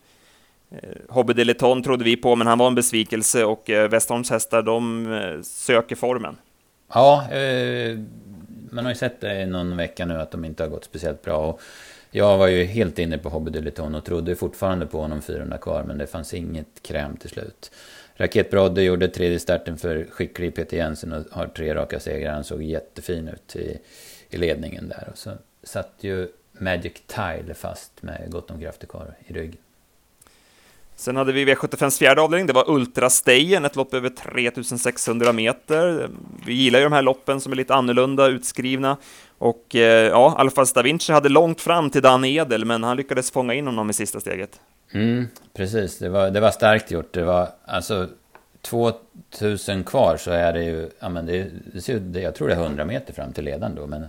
Eh, 0.70 0.78
Hobby 1.08 1.32
Deleton 1.32 1.82
trodde 1.82 2.04
vi 2.04 2.16
på, 2.16 2.36
men 2.36 2.46
han 2.46 2.58
var 2.58 2.66
en 2.66 2.74
besvikelse 2.74 3.44
och 3.44 3.70
Westholms 3.90 4.30
hästar, 4.30 4.62
de 4.62 5.42
söker 5.44 5.96
formen. 5.96 6.36
Ja, 6.94 7.30
eh, 7.30 7.98
man 8.70 8.84
har 8.84 8.92
ju 8.92 8.98
sett 8.98 9.20
det 9.20 9.40
i 9.40 9.46
någon 9.46 9.76
vecka 9.76 10.06
nu 10.06 10.20
att 10.20 10.30
de 10.30 10.44
inte 10.44 10.62
har 10.62 10.70
gått 10.70 10.84
speciellt 10.84 11.22
bra. 11.22 11.36
Och 11.36 11.60
jag 12.10 12.38
var 12.38 12.46
ju 12.46 12.64
helt 12.64 12.98
inne 12.98 13.18
på 13.18 13.28
Hobby 13.28 13.50
Deleton 13.50 13.94
och 13.94 14.04
trodde 14.04 14.36
fortfarande 14.36 14.86
på 14.86 15.00
honom 15.00 15.22
400 15.22 15.58
kvar, 15.58 15.84
men 15.86 15.98
det 15.98 16.06
fanns 16.06 16.34
inget 16.34 16.82
kräm 16.82 17.16
till 17.16 17.30
slut. 17.30 17.70
Raket 18.14 18.50
Brodde 18.50 18.82
gjorde 18.82 19.08
tredje 19.08 19.40
starten 19.40 19.78
för 19.78 20.06
skicklig 20.10 20.54
Peter 20.54 20.76
Jensen 20.76 21.12
och 21.12 21.24
har 21.30 21.46
tre 21.46 21.74
raka 21.74 22.00
segrar. 22.00 22.34
Han 22.34 22.44
såg 22.44 22.62
jättefin 22.62 23.28
ut 23.28 23.56
i, 23.56 23.78
i 24.30 24.36
ledningen 24.36 24.88
där. 24.88 25.08
Och 25.12 25.18
så 25.18 25.30
satt 25.62 25.92
ju 26.00 26.28
Magic 26.52 26.92
Tile 27.06 27.54
fast 27.54 28.02
med 28.02 28.30
gott 28.30 28.50
om 28.50 28.60
krafter 28.60 28.86
kvar 28.86 29.14
i 29.26 29.32
ryggen. 29.32 29.60
Sen 30.96 31.16
hade 31.16 31.32
vi 31.32 31.44
V75s 31.44 31.98
fjärde 31.98 32.20
avdelning, 32.20 32.46
det 32.46 32.52
var 32.52 32.70
Ultra 32.70 33.10
Stayen, 33.10 33.64
ett 33.64 33.76
lopp 33.76 33.94
över 33.94 34.08
3600 34.08 35.32
meter. 35.32 36.10
Vi 36.46 36.54
gillar 36.54 36.78
ju 36.78 36.84
de 36.84 36.92
här 36.92 37.02
loppen 37.02 37.40
som 37.40 37.52
är 37.52 37.56
lite 37.56 37.74
annorlunda 37.74 38.26
utskrivna. 38.26 38.96
Och 39.40 39.76
eh, 39.76 40.08
ja, 40.08 40.34
Alfa 40.38 40.64
da 40.74 40.82
Vinci 40.82 41.12
hade 41.12 41.28
långt 41.28 41.60
fram 41.60 41.90
till 41.90 42.02
Dan 42.02 42.24
Edel, 42.24 42.64
men 42.64 42.84
han 42.84 42.96
lyckades 42.96 43.30
fånga 43.30 43.54
in 43.54 43.66
honom 43.66 43.90
i 43.90 43.92
sista 43.92 44.20
steget. 44.20 44.60
Mm, 44.92 45.28
precis, 45.54 45.98
det 45.98 46.08
var, 46.08 46.30
det 46.30 46.40
var 46.40 46.50
starkt 46.50 46.90
gjort. 46.90 47.12
Det 47.12 47.24
var 47.24 47.48
alltså 47.64 48.08
2000 48.62 49.84
kvar 49.84 50.16
så 50.16 50.30
är 50.30 50.52
det 50.52 50.64
ju, 50.64 50.90
ja 51.00 51.08
men 51.08 51.26
det, 51.26 51.46
det 51.72 51.80
ser 51.80 52.18
jag 52.18 52.34
tror 52.34 52.48
det 52.48 52.54
är 52.54 52.62
100 52.62 52.84
meter 52.84 53.12
fram 53.12 53.32
till 53.32 53.44
ledaren 53.44 53.74
då, 53.74 53.86
men 53.86 54.06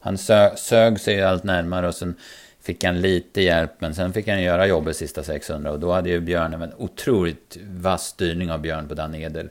han 0.00 0.18
sö, 0.18 0.56
sög 0.56 1.00
sig 1.00 1.22
allt 1.22 1.44
närmare 1.44 1.88
och 1.88 1.94
sen 1.94 2.14
fick 2.62 2.84
han 2.84 3.00
lite 3.00 3.42
hjälp, 3.42 3.70
men 3.78 3.94
sen 3.94 4.12
fick 4.12 4.28
han 4.28 4.42
göra 4.42 4.66
jobbet 4.66 4.96
sista 4.96 5.22
600 5.22 5.70
och 5.70 5.80
då 5.80 5.92
hade 5.92 6.10
ju 6.10 6.20
Björn 6.20 6.54
en 6.54 6.74
otroligt 6.76 7.56
vass 7.70 8.04
styrning 8.04 8.50
av 8.50 8.60
Björn 8.60 8.88
på 8.88 8.94
Dan 8.94 9.14
Edel. 9.14 9.48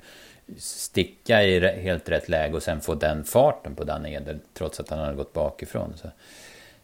Sticka 0.58 1.44
i 1.44 1.82
helt 1.82 2.10
rätt 2.10 2.30
läge 2.30 2.56
och 2.56 2.64
sen 2.64 2.82
få 2.82 2.96
den 2.96 3.24
farten 3.24 3.76
på 3.76 3.84
Dan 3.84 4.06
Eder 4.06 4.40
trots 4.54 4.80
att 4.80 4.90
han 4.90 5.00
hade 5.00 5.16
gått 5.16 5.34
bakifrån. 5.34 5.94
Så, 5.96 6.08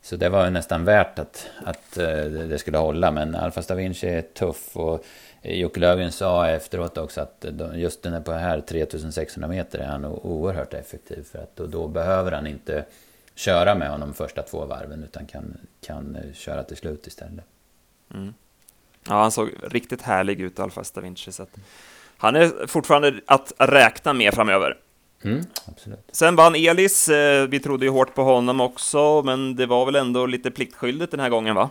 så 0.01 0.15
det 0.15 0.29
var 0.29 0.49
nästan 0.49 0.85
värt 0.85 1.19
att, 1.19 1.47
att 1.65 1.97
eh, 1.97 2.25
det 2.25 2.59
skulle 2.59 2.77
hålla, 2.77 3.11
men 3.11 3.35
Alfa 3.35 3.61
Stavinci 3.61 4.07
är 4.07 4.21
tuff 4.21 4.77
och 4.77 5.05
Jocke 5.41 5.79
Löfgren 5.79 6.11
sa 6.11 6.47
efteråt 6.47 6.97
också 6.97 7.21
att 7.21 7.45
just 7.75 8.03
den 8.03 8.13
här 8.13 8.21
på 8.21 8.31
här 8.31 8.61
3600 8.61 9.47
meter 9.47 9.79
är 9.79 9.87
han 9.87 10.05
oerhört 10.05 10.73
effektiv 10.73 11.23
för 11.23 11.39
att 11.39 11.55
då, 11.55 11.65
då 11.65 11.87
behöver 11.87 12.31
han 12.31 12.47
inte 12.47 12.85
köra 13.35 13.75
med 13.75 13.89
honom 13.89 14.13
första 14.13 14.41
två 14.41 14.65
varven 14.65 15.03
utan 15.03 15.25
kan, 15.25 15.57
kan 15.81 16.17
köra 16.33 16.63
till 16.63 16.77
slut 16.77 17.07
istället. 17.07 17.45
Mm. 18.13 18.33
Ja, 19.07 19.13
han 19.13 19.31
såg 19.31 19.49
riktigt 19.63 20.01
härlig 20.01 20.41
ut, 20.41 20.59
Alfa 20.59 20.83
Stavinci. 20.83 21.31
Så 21.31 21.45
han 22.19 22.35
är 22.35 22.67
fortfarande 22.67 23.13
att 23.25 23.53
räkna 23.57 24.13
med 24.13 24.33
framöver. 24.33 24.77
Mm, 25.23 25.41
absolut. 25.67 25.99
Sen 26.11 26.35
vann 26.35 26.55
Elis. 26.55 27.09
Eh, 27.09 27.47
vi 27.47 27.59
trodde 27.59 27.85
ju 27.85 27.91
hårt 27.91 28.15
på 28.15 28.23
honom 28.23 28.61
också, 28.61 29.21
men 29.25 29.55
det 29.55 29.65
var 29.65 29.85
väl 29.85 29.95
ändå 29.95 30.25
lite 30.25 30.51
pliktskyldigt 30.51 31.11
den 31.11 31.19
här 31.19 31.29
gången, 31.29 31.55
va? 31.55 31.69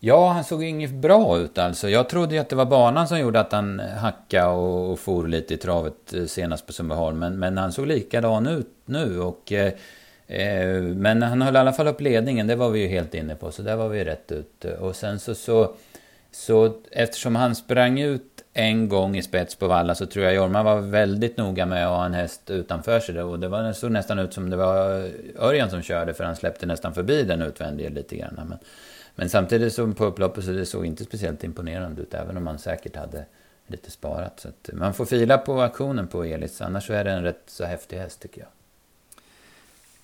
Ja, 0.00 0.28
han 0.28 0.44
såg 0.44 0.62
inget 0.62 0.90
bra 0.90 1.38
ut 1.38 1.58
alltså. 1.58 1.88
Jag 1.88 2.08
trodde 2.08 2.34
ju 2.34 2.40
att 2.40 2.48
det 2.48 2.56
var 2.56 2.66
banan 2.66 3.08
som 3.08 3.18
gjorde 3.18 3.40
att 3.40 3.52
han 3.52 3.80
hackade 3.80 4.50
och, 4.50 4.92
och 4.92 4.98
for 4.98 5.28
lite 5.28 5.54
i 5.54 5.56
travet 5.56 6.14
eh, 6.14 6.24
senast 6.24 6.66
på 6.66 6.72
Sundbyholm. 6.72 7.18
Men, 7.18 7.38
men 7.38 7.58
han 7.58 7.72
såg 7.72 7.86
likadan 7.86 8.46
ut 8.46 8.68
nu 8.84 9.20
och 9.20 9.52
eh, 9.52 9.72
Eh, 10.30 10.82
men 10.82 11.22
han 11.22 11.42
höll 11.42 11.56
i 11.56 11.58
alla 11.58 11.72
fall 11.72 11.88
upp 11.88 12.00
ledningen, 12.00 12.46
det 12.46 12.56
var 12.56 12.70
vi 12.70 12.80
ju 12.80 12.88
helt 12.88 13.14
inne 13.14 13.34
på, 13.34 13.52
så 13.52 13.62
där 13.62 13.76
var 13.76 13.88
vi 13.88 14.04
rätt 14.04 14.32
ute. 14.32 14.76
Och 14.76 14.96
sen 14.96 15.18
så, 15.18 15.34
så, 15.34 15.74
så 16.32 16.80
eftersom 16.90 17.36
han 17.36 17.54
sprang 17.54 18.00
ut 18.00 18.44
en 18.52 18.88
gång 18.88 19.16
i 19.16 19.22
spets 19.22 19.54
på 19.54 19.68
Valla 19.68 19.94
så 19.94 20.06
tror 20.06 20.24
jag 20.24 20.34
Jorma 20.34 20.62
var 20.62 20.80
väldigt 20.80 21.36
noga 21.36 21.66
med 21.66 21.86
att 21.86 21.96
ha 21.96 22.04
en 22.04 22.14
häst 22.14 22.50
utanför 22.50 23.00
sig. 23.00 23.22
Och 23.22 23.38
det 23.38 23.48
var, 23.48 23.72
såg 23.72 23.90
nästan 23.90 24.18
ut 24.18 24.32
som 24.32 24.50
det 24.50 24.56
var 24.56 25.10
Örjan 25.38 25.70
som 25.70 25.82
körde 25.82 26.14
för 26.14 26.24
han 26.24 26.36
släppte 26.36 26.66
nästan 26.66 26.94
förbi 26.94 27.22
den 27.22 27.42
utvändiga 27.42 27.88
lite 27.88 28.16
grann. 28.16 28.34
Men, 28.34 28.58
men 29.14 29.28
samtidigt 29.28 29.72
så 29.72 29.92
på 29.92 30.04
upploppet 30.04 30.44
så 30.44 30.50
det 30.50 30.66
såg 30.66 30.86
inte 30.86 31.04
speciellt 31.04 31.44
imponerande 31.44 32.02
ut 32.02 32.14
även 32.14 32.36
om 32.36 32.44
man 32.44 32.58
säkert 32.58 32.96
hade 32.96 33.24
lite 33.66 33.90
sparat. 33.90 34.40
Så 34.40 34.48
att 34.48 34.70
man 34.72 34.94
får 34.94 35.04
fila 35.04 35.38
på 35.38 35.60
aktionen 35.60 36.06
på 36.06 36.24
Elis, 36.24 36.60
annars 36.60 36.86
så 36.86 36.92
är 36.92 37.04
det 37.04 37.10
en 37.10 37.22
rätt 37.22 37.42
så 37.46 37.64
häftig 37.64 37.96
häst 37.96 38.22
tycker 38.22 38.40
jag. 38.40 38.48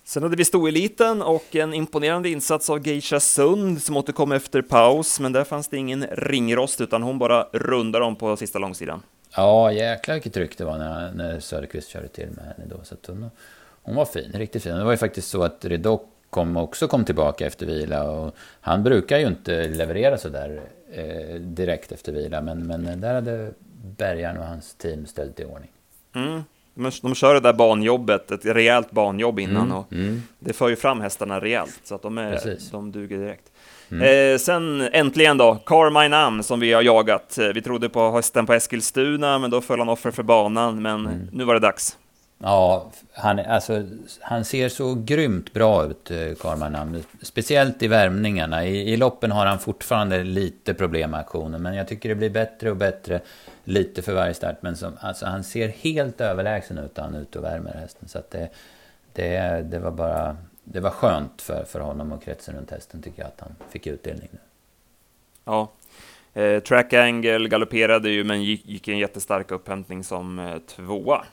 Sen 0.07 0.23
hade 0.23 0.35
vi 0.35 0.45
stoeliten 0.45 1.21
och 1.21 1.55
en 1.55 1.73
imponerande 1.73 2.29
insats 2.29 2.69
av 2.69 2.87
Geisha 2.87 3.19
Sund 3.19 3.81
som 3.81 3.97
återkom 3.97 4.31
efter 4.31 4.61
paus, 4.61 5.19
men 5.19 5.33
där 5.33 5.43
fanns 5.43 5.67
det 5.67 5.77
ingen 5.77 6.07
ringrost 6.11 6.81
utan 6.81 7.03
hon 7.03 7.19
bara 7.19 7.43
rundade 7.43 8.05
dem 8.05 8.15
på 8.15 8.37
sista 8.37 8.59
långsidan. 8.59 9.01
Ja, 9.35 9.71
jäklar 9.71 10.15
vilket 10.15 10.33
tryck 10.33 10.57
det 10.57 10.65
var 10.65 10.77
när, 10.77 11.13
när 11.13 11.39
Söderqvist 11.39 11.89
körde 11.89 12.07
till 12.07 12.29
med 12.29 12.45
henne 12.45 12.69
då. 12.69 12.83
Så 12.83 12.95
hon, 13.07 13.29
hon 13.83 13.95
var 13.95 14.05
fin, 14.05 14.31
riktigt 14.33 14.63
fin. 14.63 14.75
Det 14.75 14.83
var 14.83 14.91
ju 14.91 14.97
faktiskt 14.97 15.27
så 15.27 15.43
att 15.43 15.65
Redock 15.65 16.09
kom, 16.29 16.57
också 16.57 16.87
kom 16.87 17.05
tillbaka 17.05 17.45
efter 17.45 17.65
vila. 17.65 18.09
Och 18.11 18.35
han 18.61 18.83
brukar 18.83 19.17
ju 19.17 19.27
inte 19.27 19.67
leverera 19.67 20.17
så 20.17 20.29
där 20.29 20.61
eh, 20.91 21.35
direkt 21.35 21.91
efter 21.91 22.11
vila. 22.11 22.41
Men, 22.41 22.67
men 22.67 23.01
där 23.01 23.13
hade 23.13 23.51
Bergaren 23.97 24.37
och 24.37 24.45
hans 24.45 24.75
team 24.75 25.05
ställt 25.05 25.39
i 25.39 25.45
ordning. 25.45 25.71
Mm. 26.15 26.43
De, 26.77 26.91
de 27.01 27.15
kör 27.15 27.33
det 27.33 27.39
där 27.39 27.53
banjobbet, 27.53 28.31
ett 28.31 28.45
rejält 28.45 28.91
banjobb 28.91 29.39
innan. 29.39 29.65
Mm. 29.65 29.77
Och 29.77 29.93
mm. 29.93 30.23
Det 30.39 30.53
för 30.53 30.69
ju 30.69 30.75
fram 30.75 31.01
hästarna 31.01 31.39
rejält, 31.39 31.79
så 31.83 31.95
att 31.95 32.01
de, 32.01 32.17
är, 32.17 32.71
de 32.71 32.91
duger 32.91 33.17
direkt. 33.17 33.51
Mm. 33.91 34.33
Eh, 34.33 34.37
sen 34.37 34.81
äntligen 34.81 35.37
då, 35.37 35.55
Carmine 35.55 36.17
Am 36.17 36.43
som 36.43 36.59
vi 36.59 36.73
har 36.73 36.81
jagat. 36.81 37.37
Eh, 37.37 37.47
vi 37.47 37.61
trodde 37.61 37.89
på 37.89 38.11
hösten 38.11 38.45
på 38.45 38.53
Eskilstuna, 38.53 39.39
men 39.39 39.51
då 39.51 39.61
föll 39.61 39.79
han 39.79 39.89
offer 39.89 40.11
för 40.11 40.23
banan. 40.23 40.81
Men 40.81 41.05
mm. 41.05 41.27
nu 41.31 41.43
var 41.43 41.53
det 41.53 41.59
dags. 41.59 41.97
Ja, 42.39 42.91
han, 43.13 43.39
alltså, 43.39 43.83
han 44.21 44.45
ser 44.45 44.69
så 44.69 44.95
grymt 44.95 45.53
bra 45.53 45.85
ut, 45.85 46.11
eh, 46.11 46.33
Karmanam. 46.39 47.03
Speciellt 47.21 47.83
i 47.83 47.87
värmningarna. 47.87 48.65
I, 48.65 48.93
I 48.93 48.97
loppen 48.97 49.31
har 49.31 49.45
han 49.45 49.59
fortfarande 49.59 50.23
lite 50.23 50.73
problem 50.73 51.11
med 51.11 51.19
aktionen. 51.19 51.61
Men 51.61 51.75
jag 51.75 51.87
tycker 51.87 52.09
det 52.09 52.15
blir 52.15 52.29
bättre 52.29 52.71
och 52.71 52.77
bättre 52.77 53.21
lite 53.63 54.01
för 54.01 54.13
varje 54.13 54.33
start. 54.33 54.55
Men 54.61 54.77
som, 54.77 54.97
alltså, 54.99 55.25
han 55.25 55.43
ser 55.43 55.67
helt 55.67 56.21
överlägsen 56.21 56.77
ut 56.77 56.97
när 56.97 57.03
han 57.03 57.15
är 57.15 57.21
ute 57.21 57.39
och 57.39 57.45
värmer 57.45 57.73
hästen. 57.73 58.07
Så 58.07 58.19
att 58.19 58.31
det, 58.31 58.49
det, 59.13 59.61
det 59.69 59.79
var 59.79 59.91
bara 59.91 60.37
det 60.71 60.79
var 60.79 60.89
skönt 60.89 61.41
för, 61.41 61.63
för 61.63 61.79
honom 61.79 62.11
och 62.11 62.23
kretsen 62.23 62.55
runt 62.55 62.71
hästen 62.71 63.01
tycker 63.01 63.21
jag 63.21 63.27
att 63.27 63.39
han 63.39 63.55
fick 63.69 63.87
utdelning 63.87 64.29
nu. 64.31 64.39
Ja, 65.45 65.71
eh, 66.33 66.59
Track 66.59 66.93
Angle 66.93 67.47
galopperade 67.47 68.09
ju 68.09 68.23
men 68.23 68.43
gick, 68.43 68.65
gick 68.65 68.87
en 68.87 68.97
jättestark 68.97 69.51
upphämtning 69.51 70.03
som 70.03 70.39
eh, 70.39 70.57
tvåa. 70.57 71.25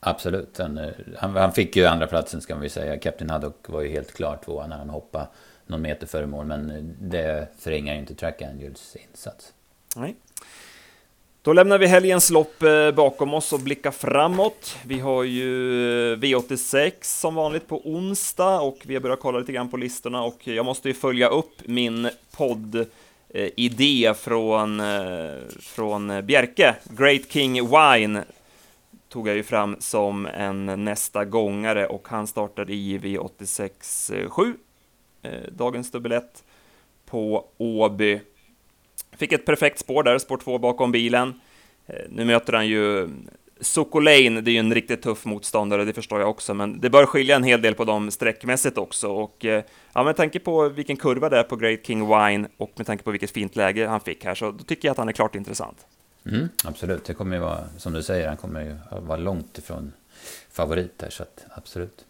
Absolut, 0.00 0.58
han, 0.58 0.78
eh, 0.78 0.90
han, 1.16 1.36
han, 1.36 1.52
fick 1.52 1.76
ju 1.76 1.84
andra 1.84 2.06
platsen 2.06 2.40
ska 2.40 2.62
ju 2.62 2.68
säga. 2.68 2.98
Captain 2.98 3.30
Haddock 3.30 3.68
var 3.68 3.82
ju 3.82 3.88
helt 3.88 4.14
klart 4.14 4.44
tvåa 4.44 4.66
när 4.66 4.78
han 4.78 4.90
hoppade 4.90 5.26
någon 5.66 5.82
meter 5.82 6.06
före 6.06 6.26
mål, 6.26 6.46
men 6.46 6.70
eh, 6.70 6.82
det 7.00 7.48
förringar 7.58 7.94
ju 7.94 8.00
inte 8.00 8.14
Track 8.14 8.42
Angels 8.42 8.96
insats. 9.10 9.52
Nej. 9.96 10.16
Då 11.42 11.52
lämnar 11.52 11.78
vi 11.78 11.86
helgens 11.86 12.30
lopp 12.30 12.62
eh, 12.62 12.90
bakom 12.90 13.34
oss 13.34 13.52
och 13.52 13.60
blickar 13.60 13.90
framåt. 13.90 14.76
Vi 14.86 15.00
har 15.00 15.24
ju 15.24 16.16
V86 16.16 16.92
som 17.00 17.34
vanligt 17.34 17.68
på 17.68 17.88
onsdag 17.88 18.60
och 18.60 18.78
vi 18.82 18.94
har 18.94 19.00
börjat 19.00 19.20
kolla 19.20 19.38
lite 19.38 19.52
grann 19.52 19.70
på 19.70 19.76
listorna 19.76 20.22
och 20.22 20.46
jag 20.46 20.64
måste 20.64 20.88
ju 20.88 20.94
följa 20.94 21.28
upp 21.28 21.54
min 21.64 22.10
podd 22.36 22.86
idé 23.56 24.14
från, 24.18 24.82
från 25.60 26.26
Bjerke, 26.26 26.74
Great 26.84 27.32
King 27.32 27.68
Wine, 27.68 28.24
tog 29.08 29.28
jag 29.28 29.36
ju 29.36 29.42
fram 29.42 29.76
som 29.78 30.26
en 30.26 30.84
nästa 30.84 31.24
gångare 31.24 31.86
och 31.86 32.08
han 32.08 32.26
startade 32.26 32.72
i 32.72 32.98
V86 32.98 34.28
7, 34.28 34.54
eh, 35.22 35.32
dagens 35.52 35.90
dubbelett 35.90 36.44
på 37.06 37.44
Åby. 37.58 38.20
Fick 39.16 39.32
ett 39.32 39.46
perfekt 39.46 39.78
spår 39.78 40.02
där, 40.02 40.18
spår 40.18 40.36
2 40.36 40.58
bakom 40.58 40.92
bilen. 40.92 41.40
Eh, 41.86 41.94
nu 42.08 42.24
möter 42.24 42.52
han 42.52 42.66
ju 42.68 43.08
Sokolane, 43.60 44.40
det 44.40 44.50
är 44.50 44.52
ju 44.52 44.58
en 44.58 44.74
riktigt 44.74 45.02
tuff 45.02 45.24
motståndare, 45.24 45.84
det 45.84 45.92
förstår 45.92 46.20
jag 46.20 46.30
också, 46.30 46.54
men 46.54 46.80
det 46.80 46.90
bör 46.90 47.06
skilja 47.06 47.36
en 47.36 47.44
hel 47.44 47.62
del 47.62 47.74
på 47.74 47.84
dem 47.84 48.10
sträckmässigt 48.10 48.78
också. 48.78 49.08
Och 49.08 49.44
eh, 49.44 49.64
ja, 49.92 50.04
med 50.04 50.16
tanke 50.16 50.38
på 50.38 50.68
vilken 50.68 50.96
kurva 50.96 51.28
det 51.28 51.38
är 51.38 51.42
på 51.42 51.56
Great 51.56 51.86
King 51.86 52.06
Wine 52.06 52.48
och 52.56 52.72
med 52.76 52.86
tanke 52.86 53.04
på 53.04 53.10
vilket 53.10 53.30
fint 53.30 53.56
läge 53.56 53.86
han 53.86 54.00
fick 54.00 54.24
här, 54.24 54.34
så 54.34 54.50
då 54.50 54.64
tycker 54.64 54.88
jag 54.88 54.92
att 54.92 54.98
han 54.98 55.08
är 55.08 55.12
klart 55.12 55.34
intressant. 55.34 55.86
Mm, 56.28 56.48
absolut, 56.64 57.04
det 57.04 57.14
kommer 57.14 57.36
ju 57.36 57.42
vara, 57.42 57.64
som 57.76 57.92
du 57.92 58.02
säger, 58.02 58.28
han 58.28 58.36
kommer 58.36 58.60
ju 58.60 58.76
vara 58.90 59.18
långt 59.18 59.58
ifrån 59.58 59.92
favorit 60.50 60.98
där, 60.98 61.10
så 61.10 61.22
att 61.22 61.44
absolut. 61.50 62.04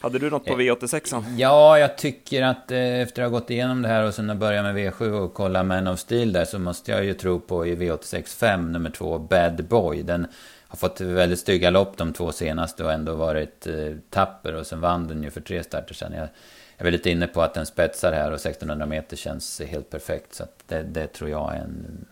Hade 0.00 0.18
du 0.18 0.30
något 0.30 0.44
på 0.44 0.52
eh, 0.52 0.56
V86? 0.56 1.24
Ja, 1.36 1.78
jag 1.78 1.98
tycker 1.98 2.42
att 2.42 2.70
eh, 2.70 3.00
efter 3.00 3.22
att 3.22 3.30
ha 3.30 3.38
gått 3.38 3.50
igenom 3.50 3.82
det 3.82 3.88
här 3.88 4.06
och 4.06 4.14
sen 4.14 4.38
börja 4.38 4.62
med 4.62 4.76
V7 4.76 5.10
och 5.10 5.34
kolla 5.34 5.62
Man 5.62 5.86
of 5.86 5.98
Steel 5.98 6.32
där 6.32 6.44
så 6.44 6.58
måste 6.58 6.90
jag 6.90 7.04
ju 7.04 7.14
tro 7.14 7.40
på 7.40 7.66
i 7.66 7.76
V86 7.76 8.26
5, 8.26 8.72
nummer 8.72 8.90
2, 8.90 9.18
Bad 9.18 9.64
Boy. 9.64 10.02
Den 10.02 10.26
har 10.68 10.76
fått 10.76 11.00
väldigt 11.00 11.38
stygga 11.38 11.70
lopp 11.70 11.96
de 11.96 12.12
två 12.12 12.32
senaste 12.32 12.84
och 12.84 12.92
ändå 12.92 13.14
varit 13.14 13.66
eh, 13.66 13.96
tapper 14.10 14.54
och 14.54 14.66
sen 14.66 14.80
vann 14.80 15.08
den 15.08 15.22
ju 15.22 15.30
för 15.30 15.40
tre 15.40 15.62
starter 15.62 15.94
sen. 15.94 16.12
Jag, 16.12 16.28
jag 16.76 16.86
är 16.86 16.92
lite 16.92 17.10
inne 17.10 17.26
på 17.26 17.42
att 17.42 17.54
den 17.54 17.66
spetsar 17.66 18.12
här 18.12 18.30
och 18.30 18.36
1600 18.36 18.86
meter 18.86 19.16
känns 19.16 19.60
helt 19.60 19.90
perfekt. 19.90 20.34
Så 20.34 20.44
det, 20.66 20.82
det, 20.82 21.06
tror 21.06 21.30
jag 21.30 21.54
är 21.54 21.58
en, 21.60 22.06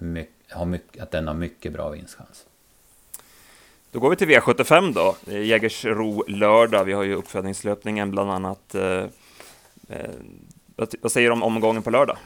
har 0.51 0.67
mycket, 0.67 1.03
att 1.03 1.11
den 1.11 1.27
har 1.27 1.35
mycket 1.35 1.73
bra 1.73 1.89
vinstchans. 1.89 2.47
Då 3.93 3.99
går 3.99 4.11
vi 4.11 4.17
till 4.17 4.29
V75 4.29 4.95
då, 4.95 5.33
Jägersro 5.33 6.25
lördag. 6.29 6.85
Vi 6.85 6.93
har 6.93 7.03
ju 7.03 7.15
uppfödningslöpningen 7.15 8.11
bland 8.11 8.31
annat. 8.31 8.75
Eh, 8.75 9.05
eh, 9.89 10.11
vad 11.01 11.13
säger 11.13 11.29
du 11.29 11.33
om 11.33 11.43
omgången 11.43 11.83
på 11.83 11.91
lördag? 11.91 12.17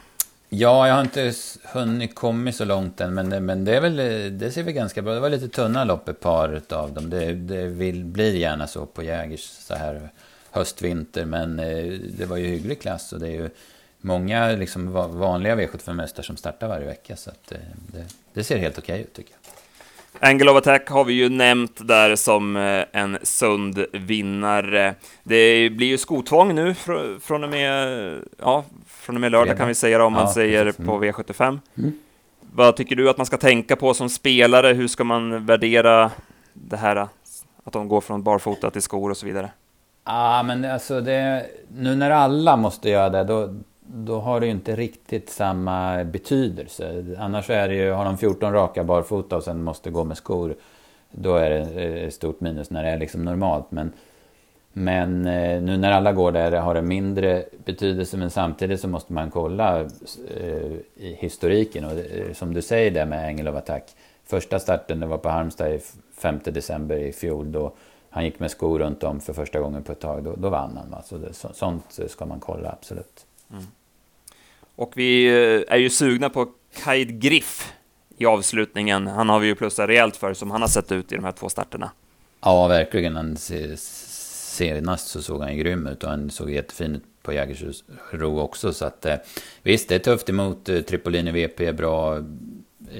Ja, 0.48 0.88
jag 0.88 0.94
har 0.94 1.00
inte 1.00 1.32
hunnit 1.64 2.14
komma 2.14 2.52
så 2.52 2.64
långt 2.64 3.00
än, 3.00 3.14
men, 3.14 3.44
men 3.44 3.64
det, 3.64 3.76
är 3.76 3.80
väl, 3.80 3.96
det 4.38 4.50
ser 4.50 4.62
väl 4.62 4.72
ganska 4.72 5.02
bra 5.02 5.14
Det 5.14 5.20
var 5.20 5.30
lite 5.30 5.48
tunna 5.48 5.84
lopp 5.84 6.08
ett 6.08 6.20
par 6.20 6.62
av 6.70 6.92
dem. 6.92 7.10
Det, 7.10 7.32
det 7.32 7.66
vill, 7.66 8.04
blir 8.04 8.34
gärna 8.34 8.66
så 8.66 8.86
på 8.86 9.02
Jägers 9.02 9.40
så 9.40 9.74
här 9.74 10.10
höst-vinter, 10.50 11.24
men 11.24 11.58
eh, 11.58 11.92
det 12.18 12.26
var 12.26 12.36
ju 12.36 12.46
hygglig 12.46 12.80
klass 12.80 13.12
och 13.12 13.20
det 13.20 13.26
är 13.26 13.32
ju 13.32 13.50
många 14.04 14.48
liksom 14.48 14.92
vanliga 14.92 15.56
V75-mästare 15.56 16.22
som 16.22 16.36
startar 16.36 16.68
varje 16.68 16.86
vecka, 16.86 17.16
så 17.16 17.30
att, 17.30 17.52
eh, 17.52 17.58
det, 17.92 18.04
det 18.34 18.44
ser 18.44 18.58
helt 18.58 18.78
okej 18.78 19.00
ut 19.00 19.12
tycker 19.12 19.32
jag. 19.32 20.30
Angle 20.30 20.50
of 20.50 20.56
Attack 20.56 20.88
har 20.88 21.04
vi 21.04 21.12
ju 21.12 21.28
nämnt 21.28 21.88
där 21.88 22.16
som 22.16 22.56
eh, 22.56 22.84
en 22.92 23.18
sund 23.22 23.86
vinnare. 23.92 24.94
Det 25.22 25.70
blir 25.70 25.86
ju 25.86 25.98
skotvång 25.98 26.54
nu 26.54 26.74
fr 26.74 27.20
från 27.20 27.44
och 27.44 27.50
med, 27.50 28.18
ja, 28.38 28.64
från 28.86 29.16
och 29.16 29.20
med 29.20 29.32
lördag 29.32 29.56
kan 29.56 29.68
vi 29.68 29.74
säga 29.74 30.04
om 30.04 30.12
man 30.12 30.22
ja, 30.22 30.34
säger 30.34 30.64
precis. 30.64 30.86
på 30.86 30.96
mm. 30.96 31.12
V75. 31.12 31.58
Mm. 31.78 31.92
Vad 32.40 32.76
tycker 32.76 32.96
du 32.96 33.10
att 33.10 33.16
man 33.16 33.26
ska 33.26 33.36
tänka 33.36 33.76
på 33.76 33.94
som 33.94 34.08
spelare? 34.08 34.72
Hur 34.72 34.88
ska 34.88 35.04
man 35.04 35.46
värdera 35.46 36.10
det 36.52 36.76
här? 36.76 36.96
Att 37.64 37.72
de 37.72 37.88
går 37.88 38.00
från 38.00 38.22
barfota 38.22 38.70
till 38.70 38.82
skor 38.82 39.10
och 39.10 39.16
så 39.16 39.26
vidare. 39.26 39.50
Ja, 40.04 40.38
ah, 40.38 40.42
men 40.42 40.64
alltså 40.64 41.00
det, 41.00 41.46
nu 41.68 41.96
när 41.96 42.10
alla 42.10 42.56
måste 42.56 42.90
göra 42.90 43.10
det, 43.10 43.24
då, 43.24 43.54
då 43.96 44.20
har 44.20 44.40
det 44.40 44.46
ju 44.46 44.52
inte 44.52 44.76
riktigt 44.76 45.30
samma 45.30 46.04
betydelse. 46.04 47.04
Annars 47.18 47.50
är 47.50 47.68
det 47.68 47.74
ju, 47.74 47.90
har 47.90 48.04
de 48.04 48.18
14 48.18 48.52
raka 48.52 48.84
barfota 48.84 49.36
och 49.36 49.42
sen 49.42 49.62
måste 49.62 49.90
gå 49.90 50.04
med 50.04 50.16
skor, 50.16 50.54
då 51.10 51.36
är 51.36 51.50
det 51.50 51.60
eh, 51.60 52.04
ett 52.04 52.14
stort 52.14 52.40
minus 52.40 52.70
när 52.70 52.82
det 52.82 52.88
är 52.88 52.98
liksom 52.98 53.24
normalt. 53.24 53.70
Men, 53.70 53.92
men 54.72 55.26
eh, 55.26 55.62
nu 55.62 55.76
när 55.76 55.92
alla 55.92 56.12
går 56.12 56.32
där 56.32 56.52
har 56.52 56.74
det 56.74 56.82
mindre 56.82 57.44
betydelse, 57.64 58.16
men 58.16 58.30
samtidigt 58.30 58.80
så 58.80 58.88
måste 58.88 59.12
man 59.12 59.30
kolla 59.30 59.80
eh, 59.80 60.72
i 60.94 61.16
historiken. 61.18 61.84
Och 61.84 61.92
eh, 61.92 62.32
som 62.32 62.54
du 62.54 62.62
säger 62.62 62.90
där 62.90 63.06
med 63.06 63.28
Engel 63.28 63.48
of 63.48 63.56
Attack, 63.56 63.84
första 64.24 64.58
starten 64.58 65.00
det 65.00 65.06
var 65.06 65.18
på 65.18 65.28
Halmstad 65.28 65.80
5 66.16 66.40
december 66.44 66.96
i 66.96 67.12
fjol, 67.12 67.52
då 67.52 67.72
han 68.10 68.24
gick 68.24 68.40
med 68.40 68.50
skor 68.50 68.78
runt 68.78 69.04
om 69.04 69.20
för 69.20 69.32
första 69.32 69.60
gången 69.60 69.82
på 69.82 69.92
ett 69.92 70.00
tag, 70.00 70.24
då, 70.24 70.34
då 70.36 70.48
vann 70.48 70.76
han. 70.76 71.02
Så 71.02 71.16
det, 71.16 71.32
så, 71.32 71.48
sånt 71.52 72.00
ska 72.08 72.26
man 72.26 72.40
kolla, 72.40 72.70
absolut. 72.70 73.26
Mm. 73.50 73.64
Och 74.76 74.92
vi 74.96 75.26
eh, 75.26 75.74
är 75.74 75.76
ju 75.76 75.90
sugna 75.90 76.30
på 76.30 76.48
Kaid 76.84 77.20
Griff 77.20 77.72
i 78.18 78.26
avslutningen. 78.26 79.06
Han 79.06 79.28
har 79.28 79.40
vi 79.40 79.46
ju 79.46 79.54
plussat 79.54 79.88
rejält 79.88 80.16
för 80.16 80.34
som 80.34 80.50
han 80.50 80.60
har 80.60 80.68
sett 80.68 80.92
ut 80.92 81.12
i 81.12 81.14
de 81.16 81.24
här 81.24 81.32
två 81.32 81.48
starterna. 81.48 81.90
Ja, 82.40 82.68
verkligen. 82.68 83.16
Han 83.16 83.36
senast 83.36 85.08
så 85.08 85.22
såg 85.22 85.40
han 85.40 85.56
ju 85.56 85.62
grym 85.62 85.86
ut 85.86 86.04
och 86.04 86.10
han 86.10 86.30
såg 86.30 86.50
jättefin 86.50 86.94
ut 86.94 87.04
på 87.22 87.32
Jägersro 87.32 88.38
också. 88.38 88.72
Så 88.72 88.84
att 88.84 89.06
eh, 89.06 89.16
visst, 89.62 89.88
det 89.88 89.94
är 89.94 89.98
tufft 89.98 90.28
emot 90.28 90.68
eh, 90.68 90.80
Tripolini 90.80 91.32
VP, 91.32 91.72
bra 91.72 92.22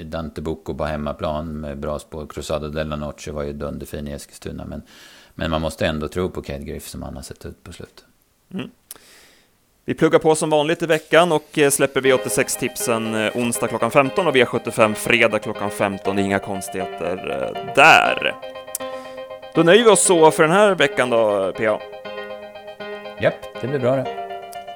Dante 0.04 0.42
Bocco 0.42 0.74
på 0.74 0.84
hemmaplan 0.84 1.60
med 1.60 1.78
bra 1.78 1.98
spår. 1.98 2.26
Cruzado 2.26 2.68
della 2.68 2.96
Noche 2.96 3.32
var 3.32 3.42
ju 3.42 3.52
dunderfin 3.52 4.08
i 4.08 4.12
Eskilstuna. 4.12 4.64
Men, 4.64 4.82
men 5.34 5.50
man 5.50 5.60
måste 5.60 5.86
ändå 5.86 6.08
tro 6.08 6.30
på 6.30 6.42
Kaid 6.42 6.66
Griff 6.66 6.88
som 6.88 7.02
han 7.02 7.16
har 7.16 7.22
sett 7.22 7.46
ut 7.46 7.64
på 7.64 7.72
slutet. 7.72 8.04
Mm. 8.50 8.70
Vi 9.86 9.94
pluggar 9.94 10.18
på 10.18 10.34
som 10.34 10.50
vanligt 10.50 10.82
i 10.82 10.86
veckan 10.86 11.32
och 11.32 11.58
eh, 11.58 11.70
släpper 11.70 12.00
V86-tipsen 12.00 13.14
eh, 13.14 13.36
onsdag 13.36 13.68
klockan 13.68 13.90
15 13.90 14.26
och 14.26 14.36
V75 14.36 14.94
fredag 14.94 15.38
klockan 15.38 15.70
15. 15.70 16.18
Inga 16.18 16.38
konstigheter 16.38 17.16
eh, 17.56 17.74
där. 17.74 18.34
Då 19.54 19.62
nöjer 19.62 19.84
vi 19.84 19.90
oss 19.90 20.02
så 20.02 20.30
för 20.30 20.42
den 20.42 20.52
här 20.52 20.74
veckan 20.74 21.10
då, 21.10 21.52
PA. 21.52 21.80
Japp, 23.20 23.34
det 23.60 23.68
blir 23.68 23.78
bra 23.78 23.96
det. 23.96 24.04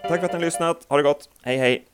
Tack 0.08 0.20
för 0.20 0.26
att 0.26 0.32
ni 0.32 0.38
har 0.38 0.44
lyssnat. 0.44 0.86
Ha 0.88 0.96
det 0.96 1.02
gott. 1.02 1.28
Hej, 1.42 1.56
hej. 1.56 1.87